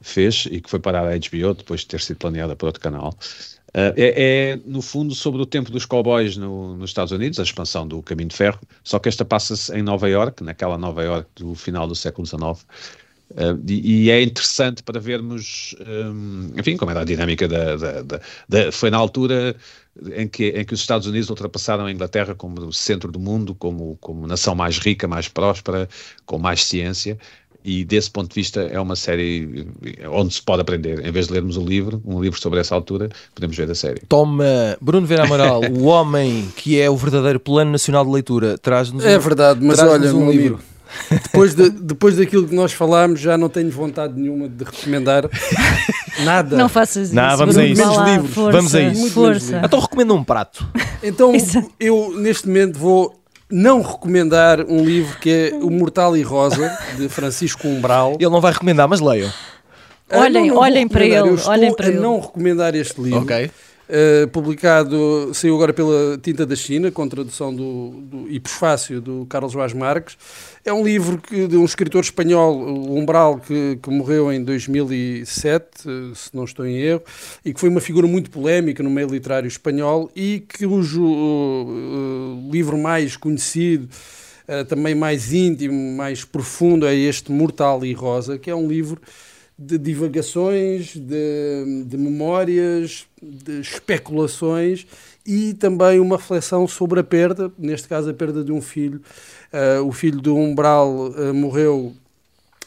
[0.00, 3.14] fez e que foi parar à HBO depois de ter sido planeada por outro canal.
[3.74, 7.42] Uh, é, é, no fundo, sobre o tempo dos cowboys no, nos Estados Unidos, a
[7.42, 11.28] expansão do caminho de ferro, só que esta passa-se em Nova York, naquela Nova York
[11.36, 12.66] do final do século XIX.
[13.30, 18.02] Uh, e, e, é interessante para vermos, um, enfim, como era a dinâmica da, da,
[18.02, 19.56] da, da, Foi na altura
[20.14, 23.96] em que, em que os Estados Unidos ultrapassaram a Inglaterra como centro do mundo, como,
[24.02, 25.88] como nação mais rica, mais próspera,
[26.26, 27.18] com mais ciência,
[27.64, 29.66] e desse ponto de vista é uma série
[30.10, 31.04] onde se pode aprender.
[31.06, 34.00] Em vez de lermos o livro, um livro sobre essa altura, podemos ver a série.
[34.08, 34.44] Toma,
[34.80, 39.16] Bruno Vera Amaral, o homem que é o verdadeiro plano nacional de leitura, traz-nos É
[39.16, 40.54] um, verdade, mas olha, um livro.
[40.54, 40.72] Amigo,
[41.10, 45.28] depois, de, depois daquilo que nós falámos, já não tenho vontade nenhuma de recomendar
[46.24, 46.56] nada.
[46.56, 47.14] Não faças isso.
[47.14, 47.80] Não, vamos a isso.
[47.80, 48.30] Menos livros.
[48.30, 49.10] Força, vamos a isso.
[49.10, 49.62] Força.
[49.64, 50.66] Então recomendo um prato.
[51.02, 51.32] Então
[51.80, 53.21] eu, neste momento, vou
[53.52, 58.16] não recomendar um livro que é O Mortal e Rosa, de Francisco Umbral.
[58.18, 59.30] Ele não vai recomendar, mas leiam.
[60.10, 61.28] Olhem, não, não olhem para ele.
[61.28, 62.00] Eu estou olhem para a ele.
[62.00, 63.20] não recomendar este livro.
[63.20, 63.50] Ok.
[63.88, 69.26] Uh, publicado, saiu agora pela Tinta da China, com tradução do, do, e prefácio do
[69.26, 70.16] Carlos Vaz Marques.
[70.64, 75.66] É um livro que, de um escritor espanhol, o Umbral, que, que morreu em 2007,
[76.14, 77.02] se não estou em erro,
[77.44, 82.78] e que foi uma figura muito polémica no meio literário espanhol e cujo uh, livro
[82.78, 83.88] mais conhecido,
[84.48, 89.00] uh, também mais íntimo, mais profundo, é este Mortal e Rosa, que é um livro
[89.58, 94.86] de divagações, de, de, memórias, de especulações
[95.24, 99.00] e também uma reflexão sobre a perda, neste caso a perda de um filho.
[99.52, 101.92] Uh, o filho do Umbral uh, morreu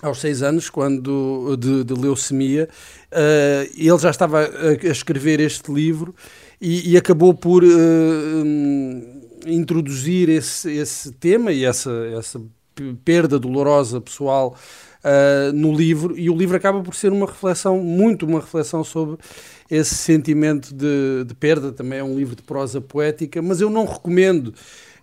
[0.02, 2.70] aos seis anos, quando de, de leucemia.
[3.12, 6.16] Uh, ele já estava a, a escrever este livro
[6.62, 12.42] e, e acabou por um, introduzir esse, esse tema e essa, essa
[13.04, 14.58] perda dolorosa pessoal
[15.06, 19.18] uh, no livro, e o livro acaba por ser uma reflexão, muito uma reflexão sobre
[19.70, 21.72] esse sentimento de, de perda.
[21.72, 24.54] Também é um livro de prosa poética, mas eu não recomendo.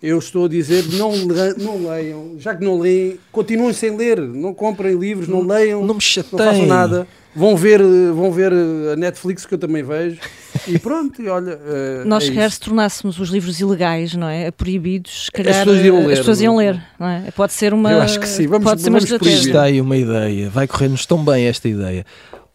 [0.01, 1.13] Eu estou a dizer, não,
[1.57, 5.95] não leiam, já que não leem, continuem sem ler, não comprem livros, não leiam, não,
[5.95, 7.07] me não façam nada.
[7.33, 7.81] Vão ver,
[8.13, 10.19] vão ver a Netflix que eu também vejo
[10.67, 11.55] e pronto, e olha.
[11.55, 12.55] Uh, Nós, é isso.
[12.55, 14.51] se tornássemos os livros ilegais, não é?
[14.51, 15.53] Proibidos, se calhar.
[15.53, 16.13] As pessoas iam ler.
[16.13, 17.31] As pessoas iam ler, não é?
[17.35, 17.91] Pode ser uma.
[17.91, 19.27] Eu acho que sim, vamos, pode ser vamos uma.
[19.27, 22.05] Está aí uma ideia, vai correr-nos tão bem esta ideia.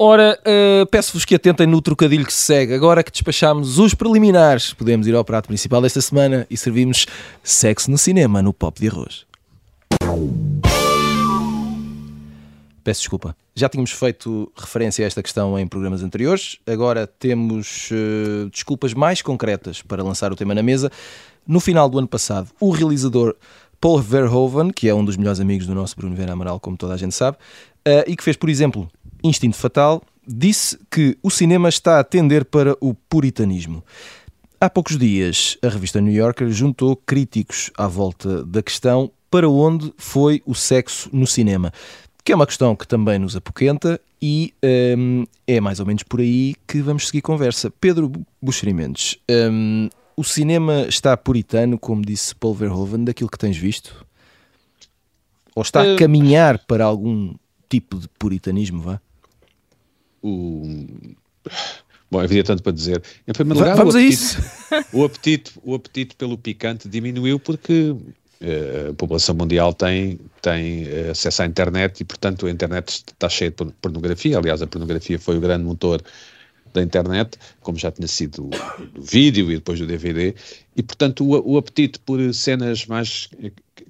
[0.01, 2.73] Ora, uh, peço-vos que atentem no trocadilho que se segue.
[2.73, 7.07] Agora que despachámos os preliminares, podemos ir ao prato principal desta semana e servimos
[7.42, 9.27] sexo no cinema, no Pop de Arroz.
[12.88, 13.37] Peço desculpa.
[13.55, 16.57] Já tínhamos feito referência a esta questão em programas anteriores.
[16.66, 20.90] Agora temos uh, desculpas mais concretas para lançar o tema na mesa.
[21.46, 23.37] No final do ano passado, o realizador
[23.79, 26.94] Paul Verhoeven, que é um dos melhores amigos do nosso Bruno Vera Amaral, como toda
[26.94, 28.90] a gente sabe, uh, e que fez, por exemplo,
[29.22, 33.85] Instinto Fatal, disse que o cinema está a tender para o puritanismo.
[34.59, 39.92] Há poucos dias, a revista New Yorker juntou críticos à volta da questão para onde
[39.98, 41.70] foi o sexo no cinema.
[42.29, 44.53] Que é uma questão que também nos apoquenta e
[44.99, 47.71] um, é mais ou menos por aí que vamos seguir conversa.
[47.81, 48.12] Pedro
[48.43, 49.17] Buxerimentos,
[49.51, 54.05] um, o cinema está puritano, como disse Paul Verhoeven, daquilo que tens visto?
[55.55, 57.35] Ou está a eh, caminhar para algum
[57.67, 59.01] tipo de puritanismo, vá?
[60.23, 60.87] O...
[62.11, 63.03] Bom, havia tanto para dizer.
[63.27, 64.85] Em primeiro lugar, Vamos o apetite, a isso.
[64.93, 67.97] O apetite, o apetite pelo picante diminuiu porque
[68.40, 73.51] a população mundial tem, tem uh, acesso à internet e, portanto, a internet está cheia
[73.51, 74.38] de pornografia.
[74.38, 76.03] Aliás, a pornografia foi o grande motor
[76.79, 78.51] da internet, como já tinha sido
[78.95, 80.35] do vídeo e depois do DVD,
[80.77, 83.29] e portanto o, o apetite por cenas mais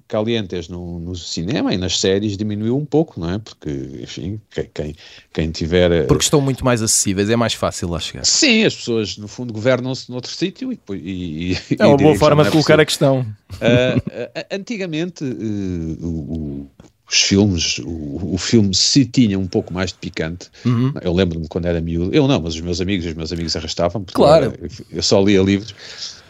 [0.09, 3.37] calientes no, no, cinema e nas séries diminuiu um pouco, não é?
[3.37, 3.69] Porque,
[4.01, 4.41] enfim,
[4.73, 4.95] quem,
[5.31, 5.91] quem tiver.
[5.91, 8.25] Eh, Porque estão muito mais acessíveis, é mais fácil lá chegar.
[8.25, 12.43] Sim, as pessoas, no fundo, governam-se noutro sítio e, e, e, É uma boa forma
[12.43, 13.19] de colocar a questão.
[13.19, 16.67] Uh, uh, antigamente, uh, o,
[17.11, 20.49] os filmes, o, o, filme se tinha um pouco mais de picante.
[20.63, 20.93] Uhum.
[21.01, 24.05] Eu lembro-me quando era miúdo, eu não, mas os meus amigos, os meus amigos arrastavam.
[24.13, 24.53] Claro.
[24.61, 25.73] Eu, eu, só lia livros,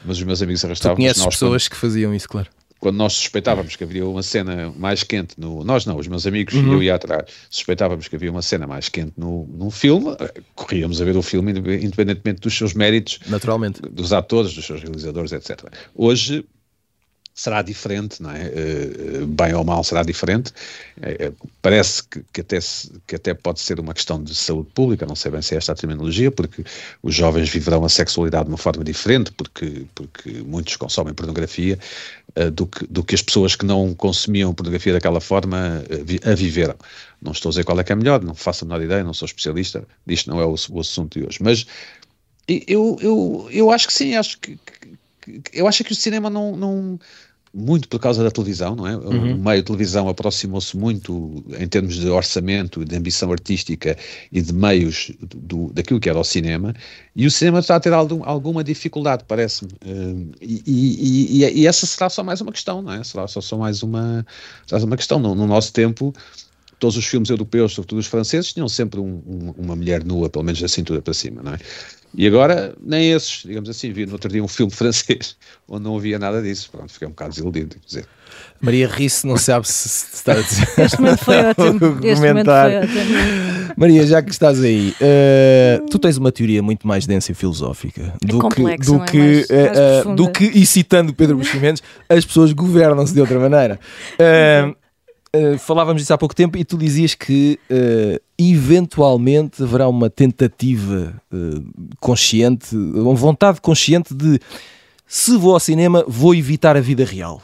[0.05, 0.95] mas os meus amigos arrastavam.
[0.95, 2.47] Tu conheces pessoas quando, que faziam isso, claro.
[2.79, 5.65] Quando nós suspeitávamos que havia uma cena mais quente no.
[5.65, 6.71] Nós não, os meus amigos uhum.
[6.71, 10.15] e eu ia atrás, suspeitávamos que havia uma cena mais quente no, num filme,
[10.55, 13.19] corríamos a ver o filme independentemente dos seus méritos.
[13.27, 13.81] Naturalmente.
[13.81, 15.65] Dos atores, dos seus realizadores, etc.
[15.93, 16.45] Hoje
[17.39, 18.47] será diferente, não é?
[18.47, 20.51] Uh, bem ou mal será diferente.
[20.97, 22.59] Uh, parece que, que, até
[23.07, 25.71] que até pode ser uma questão de saúde pública, não sei bem se é esta
[25.71, 26.65] a terminologia, porque
[27.01, 31.79] os jovens viverão a sexualidade de uma forma diferente, porque, porque muitos consomem pornografia,
[32.53, 35.83] do, que, do que as pessoas que não consumiam pornografia daquela forma
[36.23, 36.75] a viveram.
[37.21, 39.13] Não estou a dizer qual é que é melhor, não faço a menor ideia, não
[39.13, 41.39] sou especialista, disto não é o, o assunto de hoje.
[41.41, 41.65] Mas
[42.47, 44.99] eu, eu, eu acho que sim, acho que, que
[45.53, 46.99] eu acho que o cinema não, não,
[47.53, 48.95] muito por causa da televisão, não é?
[48.95, 49.35] Uhum.
[49.35, 53.97] O meio de televisão aproximou-se muito em termos de orçamento, de ambição artística
[54.31, 56.73] e de meios do, daquilo que era o cinema,
[57.15, 59.71] e o cinema está a ter algum, alguma dificuldade, parece-me.
[59.83, 63.03] Uh, e, e, e, e, essa será só mais uma questão, não é?
[63.03, 64.25] Será só, só mais uma,
[64.71, 65.19] uma questão.
[65.19, 66.13] No, no nosso tempo,
[66.79, 70.43] todos os filmes europeus, sobretudo os franceses, tinham sempre um, um, uma mulher nua, pelo
[70.43, 71.59] menos da cintura para cima, não é?
[72.15, 75.35] E agora, nem esses, digamos assim, vi no outro dia um filme francês
[75.67, 76.69] onde não havia nada disso.
[76.71, 78.05] Pronto, fiquei um bocado desiludido, dizer.
[78.59, 80.67] Maria Risse não sabe se, se está a dizer.
[80.77, 81.99] Este momento foi ótimo.
[82.03, 83.73] Este momento foi ótimo.
[83.77, 88.13] Maria, já que estás aí, uh, tu tens uma teoria muito mais densa e filosófica
[88.21, 89.05] é do complexo, que, do, é?
[89.05, 93.39] que, mais, mais uh, do que, e citando Pedro Buximentos, as pessoas governam-se de outra
[93.39, 93.79] maneira.
[95.35, 101.21] Uh, falávamos disso há pouco tempo e tu dizias que uh, eventualmente haverá uma tentativa
[101.31, 101.63] uh,
[101.99, 104.39] consciente, uma vontade consciente de
[105.05, 107.41] se vou ao cinema, vou evitar a vida real.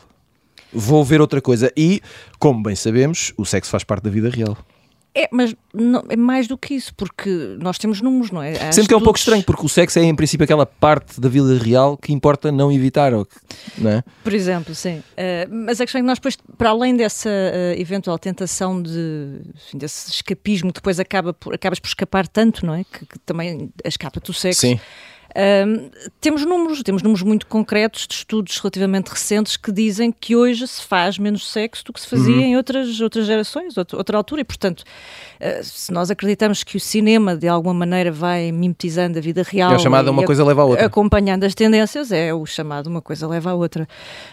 [0.74, 1.71] Vou ver outra coisa.
[1.78, 2.02] E,
[2.38, 4.58] como bem sabemos, o sexo faz parte da vida real.
[5.17, 8.51] É, mas não, é mais do que isso, porque nós temos números, não é?
[8.62, 11.21] Há Sempre que é um pouco estranho, porque o sexo é em princípio aquela parte
[11.21, 14.04] da vida real que importa não evitar, não é?
[14.21, 14.97] Por exemplo, sim.
[14.97, 19.39] Uh, mas a questão é que nós depois, para além dessa uh, eventual tentação de,
[19.56, 22.84] enfim, desse escapismo que depois acaba por, acabas por escapar tanto, não é?
[22.84, 24.62] Que, que também escapa do sexo.
[24.62, 24.80] Sim
[25.36, 25.89] um,
[26.21, 30.82] temos números, temos números muito concretos de estudos relativamente recentes que dizem que hoje se
[30.82, 32.41] faz menos sexo do que se fazia uhum.
[32.41, 36.80] em outras, outras gerações, outra, outra altura, e portanto, uh, se nós acreditamos que o
[36.80, 40.62] cinema de alguma maneira vai mimetizando a vida real, é o chamado uma coisa leva
[40.62, 43.86] a outra, acompanhando as tendências, é o chamado uma coisa leva a outra.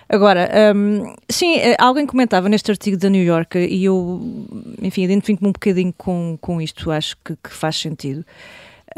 [0.08, 4.46] Agora, um, sim, eh, alguém comentava neste artigo da New York e eu,
[4.80, 8.24] enfim, identifico-me um bocadinho com, com isto, acho que, que faz sentido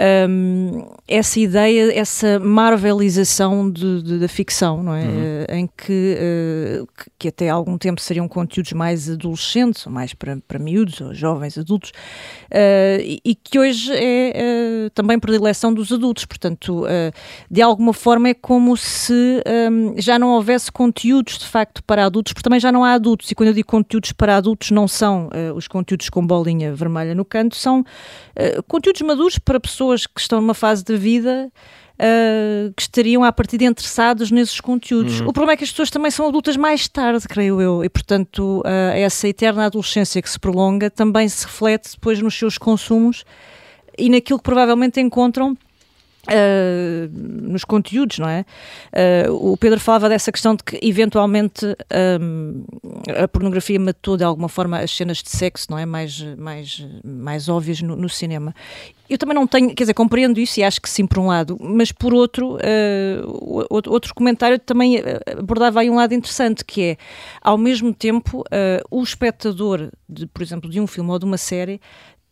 [0.00, 5.04] um, essa ideia, essa marvelização de, de, da ficção, não é?
[5.04, 5.08] Uhum.
[5.08, 6.18] Uh, em que,
[6.82, 10.58] uh, que, que, até há algum tempo seriam conteúdos mais adolescentes, ou mais para, para
[10.58, 16.24] miúdos, ou jovens adultos, uh, e, e, que hoje é também predileção dos adultos.
[16.24, 16.84] Portanto,
[17.50, 22.32] de alguma forma é como se um, já não houvesse conteúdos de facto para adultos,
[22.32, 23.30] porque também já não há adultos.
[23.30, 27.24] E quando eu digo conteúdos para adultos, não são os conteúdos com bolinha vermelha no
[27.24, 27.84] canto, são
[28.68, 31.52] conteúdos maduros para pessoas pessoas que estão numa fase de vida
[31.94, 35.20] uh, que estariam a partir de interessados nesses conteúdos.
[35.20, 35.28] Uhum.
[35.28, 38.60] O problema é que as pessoas também são adultas mais tarde, creio eu, e portanto
[38.60, 43.24] uh, essa eterna adolescência que se prolonga também se reflete depois nos seus consumos
[43.98, 45.56] e naquilo que provavelmente encontram
[46.24, 48.46] Uh, nos conteúdos, não é?
[49.28, 51.66] Uh, o Pedro falava dessa questão de que eventualmente
[52.20, 52.64] um,
[53.22, 55.84] a pornografia matou de alguma forma as cenas de sexo, não é?
[55.84, 58.54] Mais, mais, mais óbvias no, no, cinema.
[59.08, 61.58] Eu também não tenho, quer dizer, compreendo isso e acho que sim, por um lado,
[61.60, 65.02] mas por outro, uh, outro comentário também
[65.38, 66.96] abordava aí um lado interessante, que é,
[67.42, 68.42] ao mesmo tempo,
[68.90, 71.80] o espectador, de, por exemplo, de um filme ou de uma série,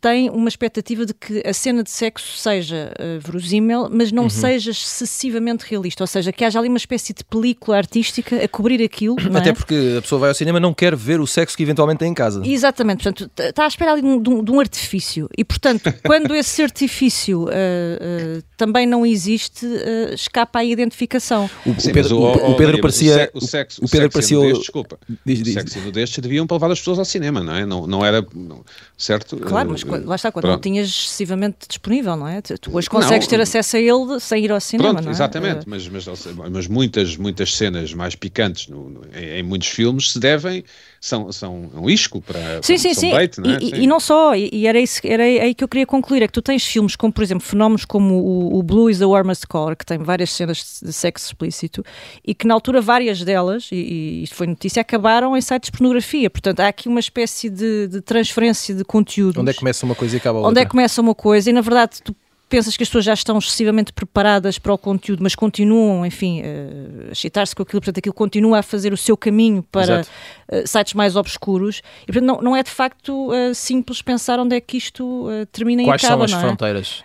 [0.02, 4.28] tem uma expectativa de que a cena de sexo seja uh, verosímil, mas não uhum.
[4.28, 8.82] seja excessivamente realista, ou seja, que haja ali uma espécie de película artística a cobrir
[8.82, 9.14] aquilo.
[9.32, 9.52] Até é?
[9.52, 12.14] porque a pessoa vai ao cinema não quer ver o sexo que eventualmente tem em
[12.14, 12.42] casa.
[12.44, 16.60] Exatamente, portanto, está à espera ali de um, de um artifício e, portanto, quando esse
[16.60, 19.64] artifício uh, uh, também não existe,
[20.12, 21.48] escapa à identificação.
[21.64, 23.30] O, Sim, Pedro, o, o, Pedro parecia.
[23.32, 24.52] O sexo, o Pedro parecia.
[24.52, 24.98] Desculpa.
[25.24, 25.54] Diz, diz.
[25.54, 27.64] O sexo e nudez deviam para levar as pessoas ao cinema, não é?
[27.64, 28.26] Não, não era.
[28.34, 28.64] Não,
[28.98, 29.36] certo?
[29.36, 30.54] Claro, mas lá está, quando Pronto.
[30.54, 32.40] não tinhas excessivamente disponível, não é?
[32.40, 35.14] Tu hoje consegues não, ter acesso a ele sem ir ao cinema, Pronto, não é?
[35.14, 35.70] exatamente, uh...
[35.70, 36.06] mas, mas,
[36.50, 40.64] mas, muitas, muitas cenas mais picantes no, no, em, em, muitos filmes se devem,
[41.00, 43.10] são, são um isco para Sim, sim, sim.
[43.10, 43.58] Bait, não é?
[43.60, 43.82] e, sim.
[43.82, 46.42] e, não só, e, era, isso, era aí que eu queria concluir, é que tu
[46.42, 49.84] tens filmes como, por exemplo, fenómenos como o, o Blue is the Warmest Color, que
[49.84, 51.84] tem várias cenas de sexo explícito,
[52.24, 55.76] e que na altura várias delas, e, e isto foi notícia, acabaram em sites de
[55.76, 59.40] pornografia, portanto há aqui uma espécie de, de transferência de conteúdo.
[59.40, 60.50] Onde é que começa uma coisa e acaba outra?
[60.50, 62.14] Onde é que começa uma coisa e na verdade tu
[62.52, 67.08] pensas que as pessoas já estão excessivamente preparadas para o conteúdo, mas continuam, enfim, uh,
[67.08, 70.92] a excitar-se com aquilo, portanto, aquilo continua a fazer o seu caminho para uh, sites
[70.92, 71.80] mais obscuros.
[72.02, 75.82] E, portanto, não, não é de facto uh, simples pensar onde é que isto termina
[75.82, 76.18] Quais e acaba.
[76.20, 76.46] Quais são as é?
[76.46, 77.04] fronteiras?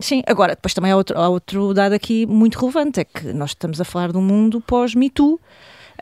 [0.00, 3.50] sim, agora, depois também há outro, há outro dado aqui muito relevante, é que nós
[3.50, 5.40] estamos a falar de um mundo pós-Me Too,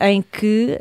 [0.01, 0.77] em que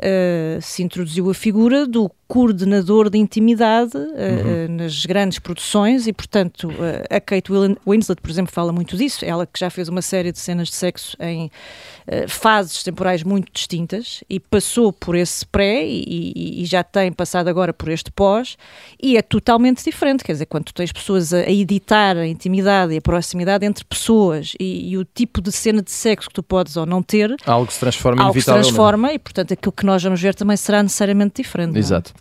[0.60, 4.76] se introduziu a figura do coordenador de intimidade uh, uhum.
[4.76, 7.50] nas grandes produções e, portanto, uh, a Kate
[7.86, 9.24] Winslet, por exemplo, fala muito disso.
[9.24, 13.52] Ela que já fez uma série de cenas de sexo em uh, fases temporais muito
[13.52, 18.10] distintas e passou por esse pré e, e, e, já tem passado agora por este
[18.10, 18.56] pós
[19.00, 20.24] e é totalmente diferente.
[20.24, 23.84] Quer dizer, quando tu tens pessoas a, a editar a intimidade e a proximidade entre
[23.84, 27.36] pessoas e, e, o tipo de cena de sexo que tu podes ou não ter,
[27.46, 30.82] algo se transforma algo se transforma e, portanto, aquilo que nós vamos ver também será
[30.82, 31.76] necessariamente diferente.
[31.76, 31.78] É?
[31.78, 32.15] Exato.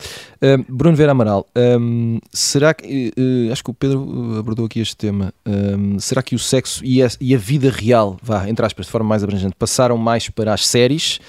[0.70, 5.34] Bruno Vera Amaral, um, será que, uh, acho que o Pedro abordou aqui este tema,
[5.46, 8.92] um, será que o sexo e a, e a, vida real, vá, entre aspas, de
[8.92, 11.20] forma mais abrangente, passaram mais para as séries?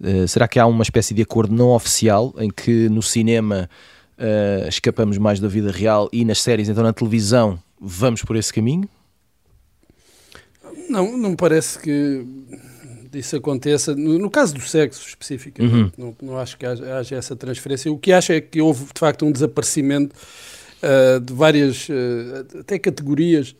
[0.00, 3.68] Uh, será que há uma espécie de acordo não oficial em que no cinema
[4.66, 8.88] escapamos mais da vida real e nas séries, então na televisão, vamos por esse caminho?
[10.88, 12.24] Não, não parece que
[13.18, 16.14] isso aconteça, no, no caso do sexo especificamente, uhum.
[16.22, 17.90] não, não acho que haja, haja, essa transferência.
[17.90, 20.14] O que acho é que houve de facto um desaparecimento
[20.82, 23.56] uh, de várias, uh, até categorias,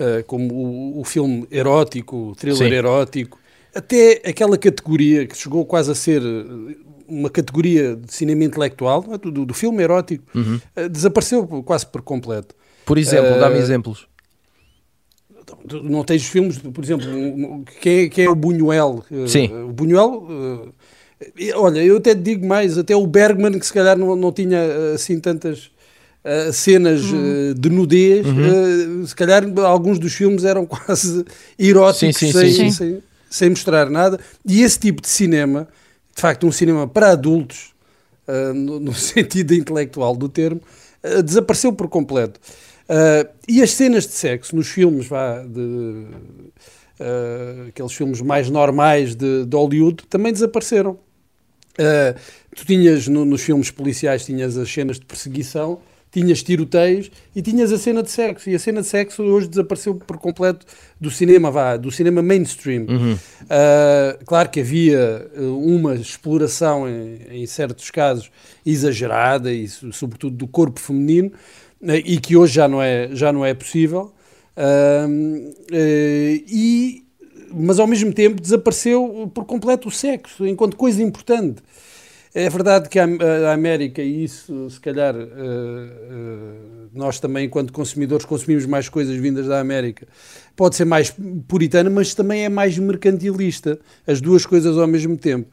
[0.00, 2.74] uh, como o, o, filme erótico, o thriller Sim.
[2.74, 3.38] erótico,
[3.74, 6.22] até aquela categoria que chegou quase a ser
[7.06, 9.18] uma categoria de cinema intelectual, é?
[9.18, 10.60] do, do, filme erótico, uhum.
[10.90, 12.54] desapareceu quase por completo.
[12.86, 14.06] Por exemplo, dá-me exemplos
[15.82, 17.06] não tens filmes, por exemplo,
[17.80, 19.04] quem é, quem é o Buñuel?
[19.10, 19.46] Eh, Sim.
[19.64, 20.72] O Buñuel,
[21.38, 24.32] eh, olha, eu até te digo mais, até o Bergman, que se calhar não, não
[24.32, 25.70] tinha eh, assim tantas
[26.24, 29.02] uh, cenas uh, de nudez, uhum.
[29.02, 31.24] uh, se calhar alguns dos filmes eram quase
[31.58, 32.70] eróticos, sim, sim, sem, sim.
[32.70, 34.18] Sem, sem, mostrar nada.
[34.46, 35.68] E esse tipo de cinema,
[36.14, 37.72] de facto, um cinema para adultos,
[38.54, 40.60] no, no, sentido intelectual do termo,
[41.22, 42.40] desapareceu por completo.
[42.84, 46.06] Uh, e as cenas de sexo nos filmes, vá, de,
[47.00, 50.98] uh, aqueles filmes mais normais de, de Hollywood, também desapareceram.
[51.78, 52.18] Uh,
[52.54, 55.80] tu tinhas no, nos filmes policiais tinhas as cenas de perseguição,
[56.12, 58.48] tinhas tiroteios e tinhas a cena de sexo.
[58.48, 60.64] E a cena de sexo hoje desapareceu por completo
[61.00, 62.86] do cinema, vá, do cinema mainstream.
[62.88, 63.14] Uhum.
[63.14, 68.30] Uh, claro que havia uma exploração, em, em, certos casos,
[68.64, 71.32] exagerada, e sobretudo do corpo feminino,
[72.04, 74.12] e que hoje já não é, já não é possível,
[74.56, 77.04] uh, uh, e,
[77.52, 81.62] mas ao mesmo tempo desapareceu por completo o sexo, enquanto coisa importante.
[82.36, 83.06] É verdade que a,
[83.48, 89.46] a América, e isso se calhar uh, nós também, enquanto consumidores, consumimos mais coisas vindas
[89.46, 90.08] da América,
[90.56, 91.14] pode ser mais
[91.46, 95.48] puritana, mas também é mais mercantilista, as duas coisas ao mesmo tempo.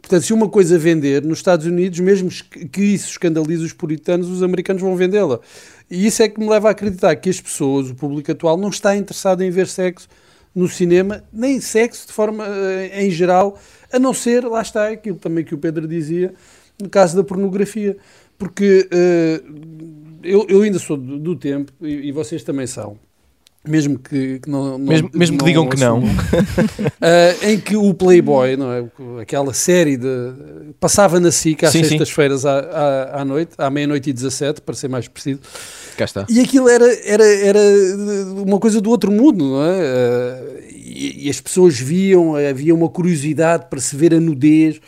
[0.00, 2.30] Portanto, se uma coisa vender nos Estados Unidos, mesmo
[2.72, 5.40] que isso escandalize os puritanos, os americanos vão vendê-la.
[5.90, 8.68] E isso é que me leva a acreditar que as pessoas, o público atual, não
[8.68, 10.08] está interessado em ver sexo
[10.54, 13.58] no cinema, nem sexo de forma eh, em geral,
[13.92, 16.34] a não ser, lá está aquilo também que o Pedro dizia,
[16.80, 17.96] no caso da pornografia.
[18.38, 22.98] Porque uh, eu, eu, ainda sou do, do tempo, e, e, vocês também são,
[23.66, 26.04] mesmo que, que não, não, mesmo, mesmo que digam que não, uh,
[27.44, 28.84] em que o Playboy, não é?
[29.20, 30.32] aquela série de
[30.80, 34.88] passava na SIC às sextas-feiras à, à, à, noite, à meia-noite e 17, para ser
[34.88, 35.40] mais preciso.
[35.96, 36.26] Cá está.
[36.28, 37.60] E aquilo era, era, era
[38.34, 39.78] uma coisa do outro mundo, não é?
[39.78, 44.80] Uh, e, e, as pessoas viam, havia uma curiosidade para se ver a nudez.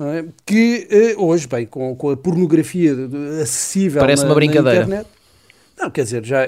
[0.00, 0.24] É?
[0.44, 2.94] Que uh, hoje, bem, com, com a pornografia
[3.42, 4.82] acessível Parece na, uma brincadeira.
[4.84, 5.08] Internet,
[5.78, 6.46] não, quer dizer, já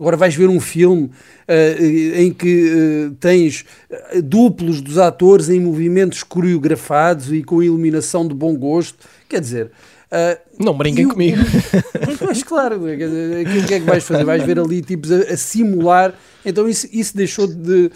[0.00, 5.60] Agora vais ver um filme uh, em que uh, tens eh, duplos dos atores em
[5.60, 9.06] movimentos coreografados e com iluminação de bom gosto.
[9.28, 9.70] Quer dizer.
[10.12, 11.38] Uh, não brinquem comigo.
[12.26, 14.24] Mas claro, o que é que vais fazer?
[14.24, 16.14] Vais ver ali tipos a, a simular.
[16.44, 17.90] Então isso, isso deixou de,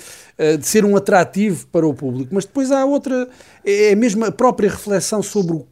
[0.59, 2.33] de ser um atrativo para o público.
[2.33, 3.29] Mas depois há outra,
[3.65, 5.67] é mesmo a própria reflexão sobre o,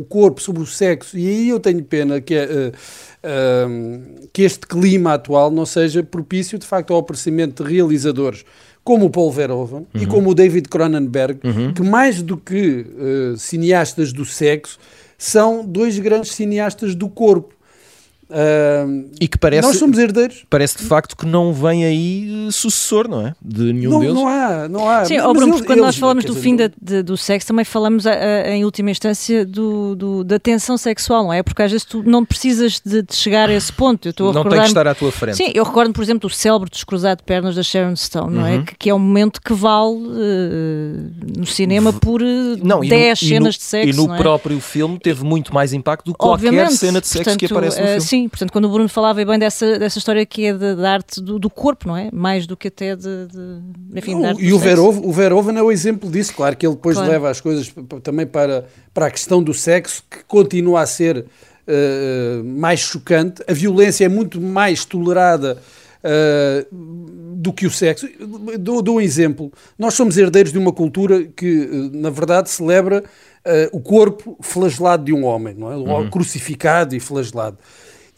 [0.00, 1.16] o corpo, sobre o sexo.
[1.16, 2.72] E aí eu tenho pena que é
[4.32, 8.44] que este clima atual não seja propício, de facto, ao aparecimento de realizadores
[8.86, 10.02] como o Paul Verhoeven uhum.
[10.02, 11.74] e como o David Cronenberg, uhum.
[11.74, 14.78] que mais do que uh, cineastas do sexo,
[15.18, 17.55] são dois grandes cineastas do corpo.
[18.28, 20.44] Uh, e que parece, nós somos herdeiros.
[20.50, 23.34] Parece de facto que não vem aí sucessor, não é?
[23.40, 24.14] De nenhum não, deles.
[24.14, 25.04] Não há, não há.
[25.04, 27.64] Sim, mas, Bruno, mas quando eles, nós falamos do dizer, fim de, do sexo, também
[27.64, 31.42] falamos a, a, em última instância do, do, da tensão sexual, não é?
[31.42, 34.08] Porque às vezes tu não precisas de, de chegar a esse ponto.
[34.08, 35.36] Eu estou não tem que estar à tua frente.
[35.36, 38.56] Sim, eu recordo, por exemplo, o célebre descruzado de pernas da Sharon Stone, não é?
[38.56, 38.60] uhum.
[38.62, 38.64] é?
[38.64, 42.26] Que, que, é um momento que vale uh, no cinema por uh,
[42.62, 43.88] não, 10 no, cenas no, de sexo.
[43.88, 44.18] E no é?
[44.18, 47.46] próprio filme teve muito mais impacto do que Obviamente, qualquer cena de sexo portanto, que
[47.46, 48.00] aparece no uh, filme.
[48.00, 51.38] Sim, portanto, quando o Bruno falava bem dessa, dessa história que é da arte do,
[51.38, 52.08] do, corpo, não é?
[52.12, 53.26] Mais do que até de.
[53.26, 56.74] de enfim, não, e o Verhoeven, o Verhoeven é o exemplo disso, claro que ele
[56.74, 57.10] depois claro.
[57.10, 62.44] leva as coisas também para, para a questão do sexo, que continua a ser uh,
[62.44, 63.42] mais chocante.
[63.46, 65.58] A violência é muito mais tolerada.
[66.04, 68.08] Uh, do que o sexo.
[68.58, 69.52] Dou, dou, um exemplo.
[69.78, 73.04] Nós somos herdeiros de uma cultura que, na verdade, celebra
[73.46, 75.76] uh, o corpo flagelado de um homem, não é?
[75.76, 76.10] Uhum.
[76.10, 77.58] crucificado e flagelado.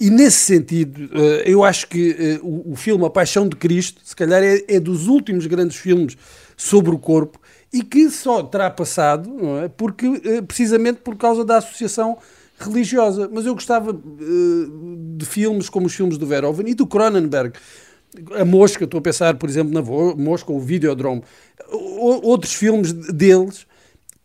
[0.00, 4.14] E nesse sentido, eh, eu acho que eh, o filme A Paixão de Cristo, se
[4.14, 6.16] calhar, é, é dos últimos grandes filmes
[6.56, 7.40] sobre o corpo
[7.72, 9.68] e que só terá passado, não é?
[9.68, 12.16] Porque, eh, precisamente por causa da associação
[12.58, 13.28] religiosa.
[13.32, 17.54] Mas eu gostava de filmes como os filmes do Verhoeven e do Cronenberg.
[18.36, 21.22] A Mosca, estou a pensar, por exemplo, na Mosca, o Videodrome.
[21.70, 23.66] Outros filmes deles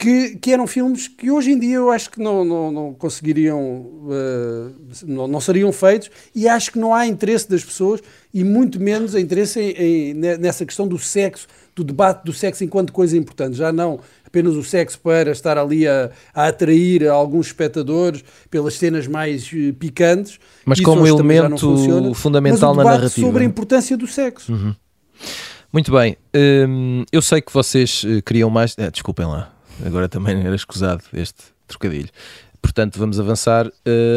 [0.04, 3.62] que, que, eram filmes que hoje em dia eu acho que não, não, não conseguiriam,
[3.62, 4.76] uh,
[5.06, 8.01] não, não, seriam feitos e acho que não há interesse das pessoas
[8.34, 12.91] e muito menos interesse em, em, nessa questão do sexo, do debate do sexo enquanto
[12.91, 13.56] coisa importante.
[13.56, 19.08] Já não apenas o sexo para estar ali a, a atrair alguns espectadores pelas cenas
[19.08, 20.38] mais uh, picantes.
[20.66, 23.26] Mas Isso como elemento fundamental na narrativa.
[23.26, 24.51] sobre a importância do sexo.
[24.51, 24.76] Uhum.
[25.72, 28.76] Muito bem, hum, eu sei que vocês eh, queriam mais.
[28.78, 29.51] Eh, desculpem lá,
[29.86, 32.09] Agora também era escusado este trocadilho.
[32.61, 33.71] Portanto, vamos avançar uh,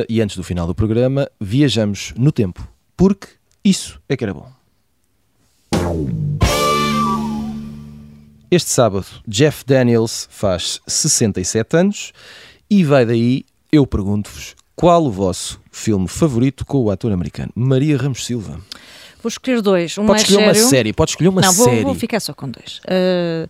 [0.09, 3.29] e antes do final do programa, viajamos no tempo, porque
[3.65, 4.51] isso é que era bom.
[8.49, 12.13] Este sábado, Jeff Daniels faz 67 anos
[12.71, 17.51] e vai daí, eu pergunto-vos, qual o vosso filme favorito com o ator americano?
[17.55, 18.61] Maria Ramos Silva.
[19.27, 19.99] Vou escolher dois.
[19.99, 20.63] Um pode escolher sério.
[20.63, 21.77] uma série, pode escolher uma Não, série.
[21.79, 22.81] Vou, vou ficar só com dois.
[22.85, 23.49] Uh,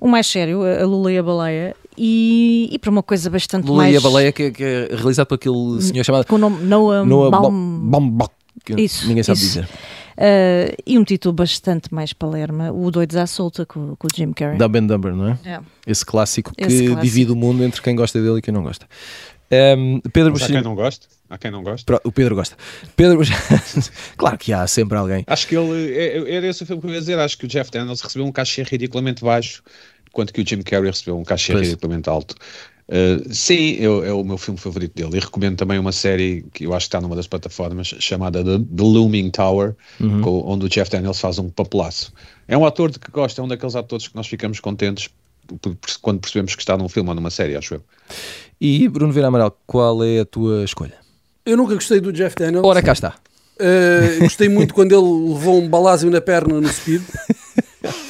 [0.00, 3.84] um mais sério, a Lula e a Baleia, e, e para uma coisa bastante Lula
[3.84, 3.94] mais...
[3.94, 6.26] Lula e a Baleia, que, que, é realizado por aquele senhor chamado...
[6.26, 8.32] Com o nome Noah, Noah Baumbach,
[8.64, 9.60] que isso, ninguém sabe isso.
[9.60, 9.68] dizer.
[10.12, 14.32] Uh, e um título bastante mais palerma, o Doidos à Solta, com, com o Jim
[14.32, 14.58] Carrey.
[14.58, 15.38] Dumb and Dumber, não é?
[15.44, 15.60] é.
[15.86, 17.00] Esse clássico que Esse clássico.
[17.00, 18.86] divide o mundo entre quem gosta dele e quem não gosta.
[19.52, 21.06] Um, Pedro Mas há quem não gosta?
[21.28, 22.00] Há quem não gosta?
[22.04, 22.56] O Pedro gosta.
[22.96, 23.20] Pedro
[24.16, 25.24] Claro que há sempre alguém.
[25.26, 25.92] Acho que ele.
[25.92, 27.18] É, é, era esse o filme que eu ia dizer.
[27.18, 29.62] Acho que o Jeff Daniels recebeu um cachê ridiculamente baixo,
[30.08, 31.68] enquanto que o Jim Carrey recebeu um cachê pois.
[31.68, 32.34] ridiculamente alto.
[32.88, 35.18] Uh, sim, eu, é o meu filme favorito dele.
[35.18, 38.58] E recomendo também uma série que eu acho que está numa das plataformas chamada The,
[38.58, 40.22] The Looming Tower, uhum.
[40.22, 42.12] com, onde o Jeff Daniels faz um papelaço.
[42.48, 45.10] É um ator de que gosta, é um daqueles atores que nós ficamos contentes
[46.00, 47.84] quando percebemos que está num filme ou numa série, acho eu.
[48.64, 50.94] E Bruno Vieira Amaral, qual é a tua escolha?
[51.44, 52.64] Eu nunca gostei do Jeff Daniels.
[52.64, 53.16] Ora, cá está.
[53.58, 57.02] Uh, gostei muito quando ele levou um balásio na perna no Speed.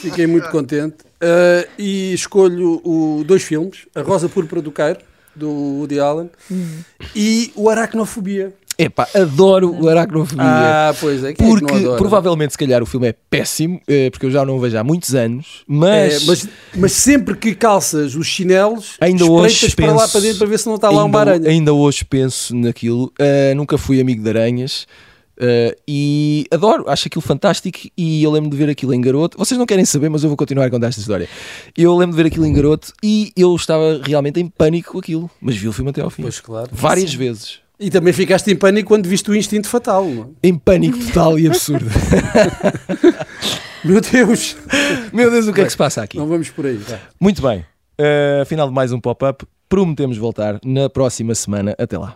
[0.03, 0.97] Fiquei muito contente.
[1.23, 5.01] Uh, e escolho o, dois filmes: A Rosa Púrpura do Cairo,
[5.35, 6.81] do Woody Allen, uhum.
[7.17, 8.53] e o Aracnofobia.
[8.85, 10.45] Epá, adoro o Aracnofobia.
[10.45, 11.33] Ah, pois é.
[11.33, 14.57] Quem porque é provavelmente, se calhar, o filme é péssimo, eh, porque eu já não
[14.57, 16.23] o vejo há muitos anos, mas...
[16.23, 20.39] É, mas, mas, sempre que calças os chinelos, ainda hoje penso, para lá para dentro
[20.39, 21.49] para ver se não está lá uma aranha.
[21.49, 23.13] Ainda hoje penso naquilo.
[23.21, 24.87] Uh, nunca fui amigo de aranhas.
[25.43, 27.79] Uh, e adoro, acho aquilo fantástico.
[27.97, 29.39] E eu lembro de ver aquilo em garoto.
[29.39, 31.29] Vocês não querem saber, mas eu vou continuar a contar esta história.
[31.77, 35.31] Eu lembro de ver aquilo em garoto e eu estava realmente em pânico com aquilo,
[35.41, 36.23] mas vi o filme até ao fim.
[36.23, 36.69] Pois claro.
[36.73, 37.17] Várias Sim.
[37.17, 37.62] vezes.
[37.83, 40.05] E também ficaste em pânico quando viste o instinto fatal.
[40.05, 40.31] Não?
[40.41, 40.49] É?
[40.49, 41.87] Em pânico total e absurdo.
[43.85, 44.57] Meu Deus!
[45.13, 46.17] Meu Deus, o que é que se passa aqui?
[46.17, 46.77] Não vamos por aí.
[46.77, 47.01] Vai.
[47.21, 47.67] Muito bem.
[48.01, 49.45] Uh, final de mais um pop-up.
[49.69, 51.75] Prometemos voltar na próxima semana.
[51.77, 52.15] Até lá.